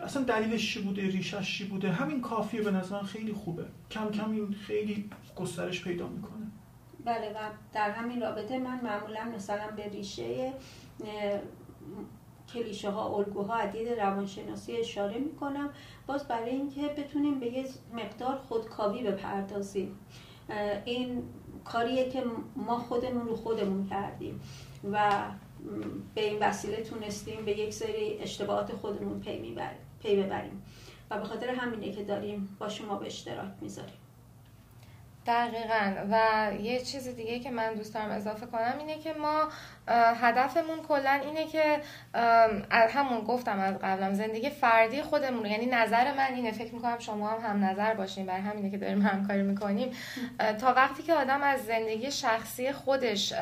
اصلا 0.04 0.23
دلیلش 0.23 0.73
چی 0.73 0.82
بوده 0.82 1.02
ریشش 1.02 1.58
چی 1.58 1.65
بوده؟ 1.65 1.91
همین 1.91 2.21
کافیه 2.21 2.62
به 2.62 2.71
نظر 2.71 3.02
خیلی 3.02 3.34
خوبه. 3.34 3.65
کم 3.91 4.12
کم 4.12 4.32
این 4.32 4.54
خیلی 4.54 5.10
گسترش 5.36 5.84
پیدا 5.84 6.08
می‌کنه. 6.08 6.47
بله 7.06 7.30
و 7.30 7.50
در 7.73 7.91
همین 7.91 8.21
رابطه 8.21 8.60
من 8.60 8.82
معمولا 8.84 9.23
مثلا 9.36 9.71
به 9.76 9.89
ریشه 9.89 10.54
کلیشه 12.54 12.89
ها 12.89 13.15
الگوها 13.15 13.56
عدید 13.56 13.88
روانشناسی 13.88 14.78
اشاره 14.78 15.17
می‌کنم. 15.17 15.69
باز 16.08 16.28
برای 16.28 16.50
اینکه 16.50 16.82
بتونیم 16.88 17.39
به 17.39 17.45
یه 17.45 17.65
مقدار 17.93 18.38
خودکاوی 18.38 19.04
بپردازیم. 19.04 20.00
این 20.86 21.23
کاریه 21.72 22.10
که 22.10 22.24
ما 22.56 22.78
خودمون 22.80 23.28
رو 23.28 23.36
خودمون 23.36 23.88
کردیم 23.90 24.42
و 24.92 25.22
به 26.16 26.30
این 26.30 26.40
وسیله 26.40 26.84
تونستیم 26.84 27.46
به 27.46 27.60
یک 27.60 27.74
سری 27.74 28.18
اشتباهات 28.20 28.76
خودمون 28.76 29.20
پی, 29.20 29.56
پی 30.00 30.16
ببریم. 30.24 30.64
و 31.12 31.20
به 31.20 31.26
خاطر 31.26 31.50
همینه 31.50 31.92
که 31.92 32.04
داریم 32.04 32.58
با 32.60 32.70
شما 32.70 32.96
به 32.96 33.06
اشتراک 33.06 33.52
می‌ذاریم. 33.62 34.07
دقیقا. 35.28 35.94
و 36.12 36.48
یه 36.62 36.82
چیز 36.82 37.08
دیگه 37.16 37.40
که 37.40 37.52
من 37.52 37.74
دوست 37.74 37.94
دارم 37.94 38.12
اضافه 38.12 38.46
کنم 38.46 38.74
اینه 38.80 39.00
که 39.00 39.13
ما 39.13 39.48
هدفمون 40.22 40.82
کلا 40.88 41.22
اینه 41.24 41.46
که 41.46 41.82
همون 42.70 43.22
گفتم 43.22 43.60
از 43.60 43.76
قبلم 43.76 44.13
زندگی 44.13 44.50
فردی 44.50 45.02
خودمون 45.02 45.46
یعنی 45.46 45.66
نظر 45.66 46.13
من 46.13 46.34
اینه. 46.34 46.52
فکر 46.52 46.74
می‌کنم 46.74 47.00
شما 47.00 47.30
هم 47.30 47.50
هم 47.50 47.66
نظر 47.66 47.94
باشین. 47.94 48.26
بر 48.26 48.40
همینه 48.40 48.70
که 48.70 48.78
داریم 48.78 49.02
همکاری 49.02 49.42
می‌کنیم. 49.42 49.92
تا 50.62 50.74
وقتی 50.74 51.04
که 51.04 51.13
آدم 51.13 51.44
از 51.44 51.66
زندگی 51.66 52.12
شخصی 52.12 52.72
خودش 52.72 53.34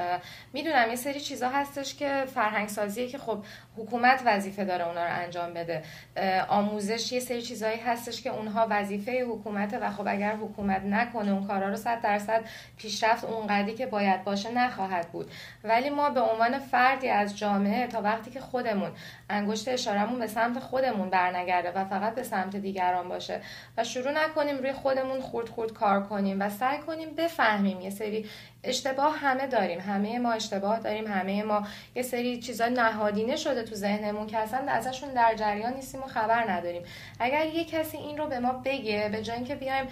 می‌دونم 0.54 0.89
یه 0.89 0.95
سری 0.95 1.19
چیزا 1.19 1.50
هستش 1.50 1.95
که 1.95 2.24
فرهنگ 2.34 2.67
سازیه 2.67 3.08
که 3.08 3.17
خب 3.17 3.43
حکومت 3.78 4.21
وظیفه 4.26 4.65
داره 4.65 4.88
اونا 4.88 5.06
رو 5.06 5.13
انجام 5.13 5.54
بده. 5.54 5.84
آموزش 6.48 7.12
یه 7.12 7.19
سری 7.19 7.41
چیزایی 7.41 7.80
هستش 7.80 8.21
که 8.21 8.30
اونها 8.30 8.67
وظیفه 8.69 9.26
حکومته 9.26 9.80
و 9.80 9.91
خب 9.91 10.08
اگر 10.08 10.36
حکومت 10.36 10.82
نکنه 10.82 11.32
اون 11.32 11.48
کارا 11.48 11.69
رو 11.76 11.82
صد 11.82 12.02
درصد 12.02 12.44
پیشرفت 12.78 13.24
اونقدری 13.24 13.74
که 13.74 13.86
باید 13.86 14.24
باشه 14.24 14.52
نخواهد 14.52 15.12
بود. 15.12 15.32
ولی 15.64 15.90
ما 15.90 16.10
به 16.10 16.22
عنوان 16.22 16.60
فردی 16.60 17.10
از 17.10 17.38
جامعه 17.38 17.88
تا 17.88 18.02
وقتی 18.02 18.32
که 18.32 18.40
خودمون 18.40 18.92
انگشت 19.30 19.68
اشارمون 19.68 20.20
به 20.20 20.28
سمت 20.28 20.60
خودمون 20.60 21.10
برنگرده 21.10 21.72
و 21.72 21.86
فقط 21.86 22.16
به 22.16 22.24
سمت 22.24 22.56
دیگران 22.56 23.10
باشه 23.10 23.42
و 23.78 23.84
شروع 23.84 24.12
نکنیم 24.12 24.58
روی 24.58 24.74
خودمون 24.74 25.22
خورد 25.22 25.50
خورد 25.50 25.74
کار 25.74 26.04
کنیم 26.04 26.42
و 26.42 26.50
سعی 26.50 26.78
کنیم 26.78 27.10
بفهمیم 27.16 27.82
یه 27.82 27.90
سری 27.90 28.26
اشتباه 28.65 29.17
همه 29.17 29.47
داریم. 29.47 29.80
همه 29.80 30.19
ما 30.19 30.32
اشتباه 30.32 30.80
داریم. 30.80 31.08
همه 31.08 31.43
ما 31.43 31.67
یه 31.95 32.01
سری 32.01 32.39
چیزا 32.39 32.67
نهادینه 32.67 33.36
شده 33.36 33.63
تو 33.63 33.75
ذهنمون 33.75 34.28
که 34.28 34.38
اصلا 34.38 34.60
ازشون 34.67 35.13
در 35.13 35.36
جریان 35.36 35.73
نیستیم 35.73 36.04
و 36.04 36.08
خبر 36.08 36.51
نداریم. 36.51 36.82
اگر 37.19 37.45
یه 37.45 37.65
کسی 37.65 37.97
این 37.97 38.17
رو 38.17 38.28
به 38.28 38.39
ما 38.39 38.62
بگه 38.65 39.10
به 39.12 39.23
جای 39.23 39.36
اینکه 39.36 39.56
بیایم 39.56 39.88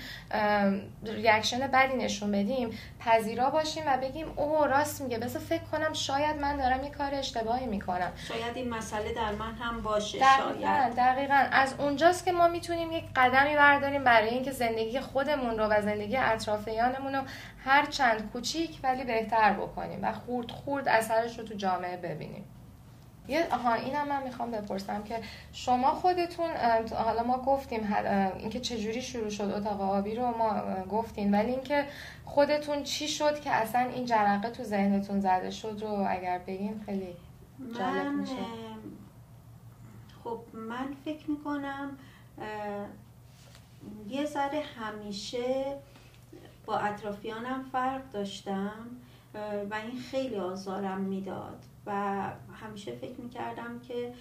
ریاکشن 1.03 1.67
بدی 1.67 1.97
نشون 1.97 2.31
بدیم 2.31 2.79
پذیرا 2.99 3.49
باشیم 3.49 3.83
و 3.87 3.97
بگیم 3.97 4.33
اوه 4.35 4.67
راست 4.67 5.01
میگه. 5.01 5.17
بذار 5.17 5.41
فکر 5.41 5.63
کنم 5.63 5.93
شاید 5.93 6.35
من 6.35 6.57
دارم 6.57 6.83
یه 6.83 6.89
کار 6.89 7.15
اشتباهی 7.15 7.65
می‌کنم. 7.65 8.11
شاید 8.27 8.55
این 8.55 8.69
مسئله 8.69 9.13
در 9.13 9.31
من 9.31 9.53
هم 9.53 9.81
باشه 9.81 10.19
دقیقا, 10.19 10.61
شاید. 10.61 10.95
دقیقا. 10.95 11.47
از 11.51 11.75
اونجاست 11.79 12.25
که 12.25 12.31
ما 12.31 12.47
می‌تونیم 12.47 12.91
یک 12.91 13.03
قدمی 13.15 13.55
برداریم 13.55 14.03
برای 14.03 14.29
اینکه 14.29 14.51
زندگی 14.51 14.99
خودمون 14.99 15.57
رو 15.57 15.65
و 15.65 15.81
زندگی 15.81 16.17
اطرافیانمون 16.17 17.15
رو 17.15 17.21
هر 17.65 17.85
چند 17.85 18.29
کوچیک 18.67 18.79
ولی 18.83 19.03
بهتر 19.03 19.53
بکنیم 19.53 19.99
و 20.01 20.13
خورد 20.13 20.51
خورد 20.51 20.87
اثرش 20.87 21.39
رو 21.39 21.45
تو 21.45 21.53
جامعه 21.53 21.97
ببینیم. 21.97 22.43
یه 23.27 23.47
آها 23.51 23.73
اینم 23.73 24.07
من 24.07 24.23
می‌خوام 24.23 24.51
بپرسم 24.51 25.03
که 25.03 25.21
شما 25.53 25.91
خودتون 25.91 26.49
حالا 26.95 27.23
ما 27.23 27.37
گفتیم 27.37 27.93
اینکه 28.37 28.59
چجوری 28.59 29.01
شروع 29.01 29.29
شد 29.29 29.43
اتاق 29.43 29.81
آبی 29.81 30.15
رو 30.15 30.37
ما 30.37 30.61
گفتین 30.91 31.33
ولی 31.33 31.51
اینکه 31.51 31.85
خودتون 32.25 32.83
چی 32.83 33.07
شد 33.07 33.39
که 33.39 33.51
اصلا 33.51 33.81
این 33.81 34.05
جرقه 34.05 34.49
تو 34.49 34.63
ذهنتون 34.63 35.19
زده 35.19 35.51
شد 35.51 35.79
رو 35.81 36.05
اگر 36.09 36.39
بگین 36.39 36.81
خیلی 36.85 37.15
جالب 37.77 38.11
میشه. 38.11 38.33
خب 40.23 40.39
من 40.53 40.87
فکر 41.05 41.31
می‌کنم 41.31 41.97
یه 44.09 44.25
ذره 44.25 44.63
همیشه 44.79 45.75
با 46.65 46.77
اطرافیانم 46.77 47.63
فرق 47.71 48.09
داشتم 48.11 48.85
و 49.69 49.73
این 49.83 49.99
خیلی 50.11 50.35
آزارم 50.35 51.01
می‌داد. 51.01 51.65
و 51.85 51.91
همیشه 52.53 52.95
فکر 52.95 53.21
می‌کردم 53.21 53.79
که 53.79 54.13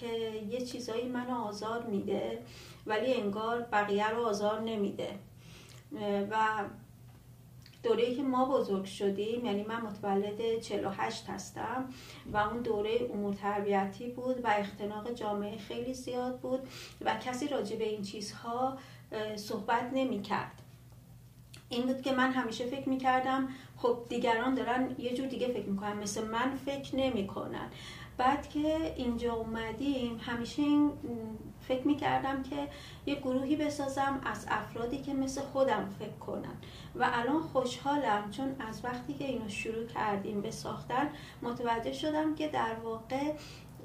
که 0.00 0.06
یه 0.50 0.60
چیزایی 0.60 1.08
منو 1.08 1.34
آزار 1.34 1.82
میده 1.82 2.42
ولی 2.86 3.14
انگار 3.14 3.60
بقیه 3.60 4.10
رو 4.10 4.22
آزار 4.22 4.60
نمیده. 4.60 5.18
و 6.30 6.64
دوره 7.82 8.14
که 8.14 8.22
ما 8.22 8.44
بزرگ 8.44 8.84
شدیم 8.84 9.44
یعنی 9.44 9.62
من 9.62 9.80
متولد 9.80 10.60
48 10.60 11.30
هستم 11.30 11.84
و 12.32 12.36
اون 12.36 12.62
دوره 12.62 13.10
امور 13.14 13.34
تربیتی 13.34 14.08
بود 14.08 14.44
و 14.44 14.48
اختناق 14.48 15.12
جامعه 15.14 15.58
خیلی 15.58 15.94
زیاد 15.94 16.40
بود 16.40 16.68
و 17.00 17.14
کسی 17.14 17.48
راجع 17.48 17.76
به 17.76 17.88
این 17.88 18.02
چیزها 18.02 18.78
صحبت 19.36 19.90
نمی 19.92 20.22
کرد 20.22 20.62
این 21.68 21.86
بود 21.86 22.02
که 22.02 22.12
من 22.12 22.32
همیشه 22.32 22.66
فکر 22.66 22.88
می 22.88 22.98
کردم 22.98 23.48
خب 23.76 23.98
دیگران 24.08 24.54
دارن 24.54 24.94
یه 24.98 25.14
جور 25.14 25.26
دیگه 25.26 25.48
فکر 25.48 25.66
می‌کنن 25.66 25.96
مثل 25.96 26.24
من 26.24 26.56
فکر 26.66 26.96
نمی‌کنن. 26.96 27.68
بعد 28.16 28.48
که 28.48 28.94
اینجا 28.96 29.34
اومدیم 29.34 30.20
همیشه 30.22 30.62
این 30.62 30.92
فکر 31.68 31.86
می‌کردم 31.86 32.42
که 32.42 32.68
یه 33.06 33.14
گروهی 33.14 33.56
بسازم 33.56 34.20
از 34.24 34.46
افرادی 34.48 34.98
که 34.98 35.14
مثل 35.14 35.40
خودم 35.40 35.94
فکر 35.98 36.18
کنن. 36.26 36.54
و 36.94 37.10
الان 37.12 37.42
خوشحالم 37.42 38.30
چون 38.30 38.56
از 38.60 38.84
وقتی 38.84 39.14
که 39.14 39.24
اینو 39.24 39.48
شروع 39.48 39.86
کردیم 39.86 40.40
به 40.40 40.50
ساختن 40.50 41.10
متوجه 41.42 41.92
شدم 41.92 42.34
که 42.34 42.48
در 42.48 42.74
واقع 42.74 43.32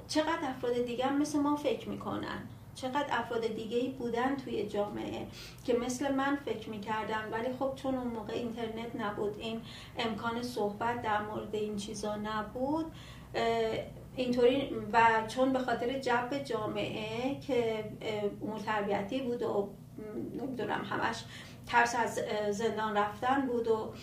چقدر 0.07 0.49
افراد 0.49 0.85
دیگه 0.85 1.05
هم 1.05 1.17
مثل 1.17 1.39
ما 1.39 1.55
فکر 1.55 1.89
می‌کنن. 1.89 2.47
چقدر 2.75 3.07
افراد 3.09 3.47
دیگه 3.47 3.77
ای 3.77 3.89
بودن 3.89 4.35
توی 4.35 4.67
جامعه 4.67 5.27
که 5.65 5.73
مثل 5.73 6.13
من 6.13 6.35
فکر 6.35 6.69
می‌کردن 6.69 7.29
ولی 7.31 7.53
خب 7.59 7.73
چون 7.75 7.95
اون 7.95 8.07
موقع 8.07 8.33
اینترنت 8.33 8.95
نبود 8.95 9.35
این 9.39 9.61
امکان 9.97 10.43
صحبت 10.43 11.01
در 11.01 11.21
مورد 11.21 11.55
این 11.55 11.75
چیزا 11.75 12.15
نبود 12.15 12.85
اینطوری 14.15 14.69
و 14.93 15.23
چون 15.27 15.53
به 15.53 15.59
خاطر 15.59 15.99
جب 15.99 16.43
جامعه 16.43 17.39
که 17.39 17.83
امور 18.41 19.21
بود 19.27 19.41
و 19.41 19.69
نمی‌دونم 20.41 20.85
همش 20.89 21.23
ترس 21.67 21.95
از 21.95 22.19
زندان 22.57 22.97
رفتن 22.97 23.47
بود 23.47 23.67
و 23.67 23.93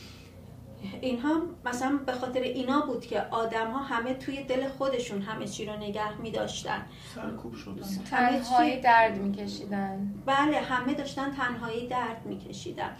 اینها 1.00 1.40
مثلا 1.64 1.98
به 2.06 2.12
خاطر 2.12 2.40
اینا 2.40 2.80
بود 2.86 3.06
که 3.06 3.20
آدم 3.20 3.70
ها 3.70 3.78
همه 3.78 4.14
توی 4.14 4.44
دل 4.44 4.68
خودشون 4.68 5.22
همه 5.22 5.46
چی 5.46 5.64
رو 5.64 5.76
نگه 5.76 6.20
می 6.20 6.30
داشتن 6.30 6.86
سرکوب 7.14 7.54
شدن 7.54 8.04
تنهایی 8.10 8.80
درد 8.80 9.18
می 9.18 9.32
کشیدن 9.32 10.14
بله 10.26 10.56
همه 10.56 10.94
داشتن 10.94 11.30
تنهایی 11.30 11.88
درد 11.88 12.26
می 12.26 12.38
کشیدن 12.38 12.96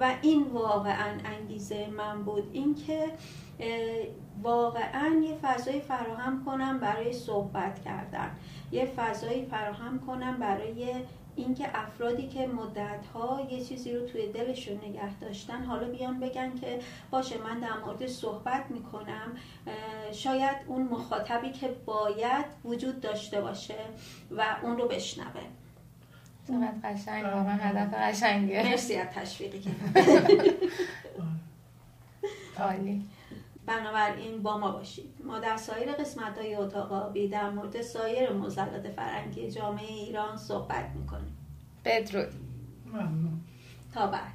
و 0.00 0.14
این 0.22 0.42
واقعا 0.42 1.18
انگیزه 1.24 1.86
من 1.86 2.22
بود. 2.22 2.50
اینکه 2.52 3.12
واقعا 4.42 5.22
یه 5.24 5.34
فضایی 5.42 5.80
فراهم 5.80 6.44
کنم 6.44 6.78
برای 6.78 7.12
صحبت 7.12 7.84
کردن. 7.84 8.30
یه 8.72 8.86
فضایی 8.96 9.46
فراهم 9.46 9.98
کنم 9.98 10.36
برای 10.36 10.94
اینکه 11.40 11.70
افرادی 11.74 12.28
که 12.28 12.46
مدتها 12.46 13.40
یه 13.50 13.64
چیزی 13.64 13.92
رو 13.92 14.06
توی 14.06 14.32
دلشون 14.32 14.76
نگه 14.76 15.18
داشتن 15.18 15.64
حالا 15.64 15.88
بیان 15.88 16.20
بگن 16.20 16.54
که 16.60 16.80
باشه 17.10 17.38
من 17.38 17.60
در 17.60 17.78
مورد 17.78 18.06
صحبت 18.06 18.70
می‌کنم 18.70 19.36
شاید 20.12 20.56
اون 20.66 20.82
مخاطبی 20.82 21.52
که 21.52 21.68
باید 21.86 22.46
وجود 22.64 23.00
داشته 23.00 23.40
باشه 23.40 23.78
و 24.30 24.56
اون 24.62 24.76
رو 24.76 24.88
بشنوه. 24.88 25.40
چقدر 26.48 26.74
قشنگ 26.84 27.24
واقعا 27.24 27.56
هدف 27.56 27.94
قشنگه. 27.94 28.62
مرسی 28.62 28.96
از 28.96 29.08
تشویقی 29.14 29.60
که 29.60 29.70
عالی. 32.62 33.06
بنابراین 33.66 34.42
با 34.42 34.58
ما 34.58 34.70
باشید. 34.70 35.14
ما 35.24 35.38
در 35.38 35.56
سایر 35.56 35.92
قسمت 35.92 36.38
های 36.38 36.54
اتاق 36.54 36.92
آبی 36.92 37.28
در 37.28 37.50
مورد 37.50 37.82
سایر 37.82 38.32
موزلات 38.32 38.88
فرنگی 38.88 39.50
جامعه 39.50 39.86
ایران 39.86 40.36
صحبت 40.36 40.90
می‌کنیم. 40.94 41.29
بدرود. 41.84 42.32
ممنون. 42.92 43.40
تا 43.94 44.06
بعد. 44.06 44.32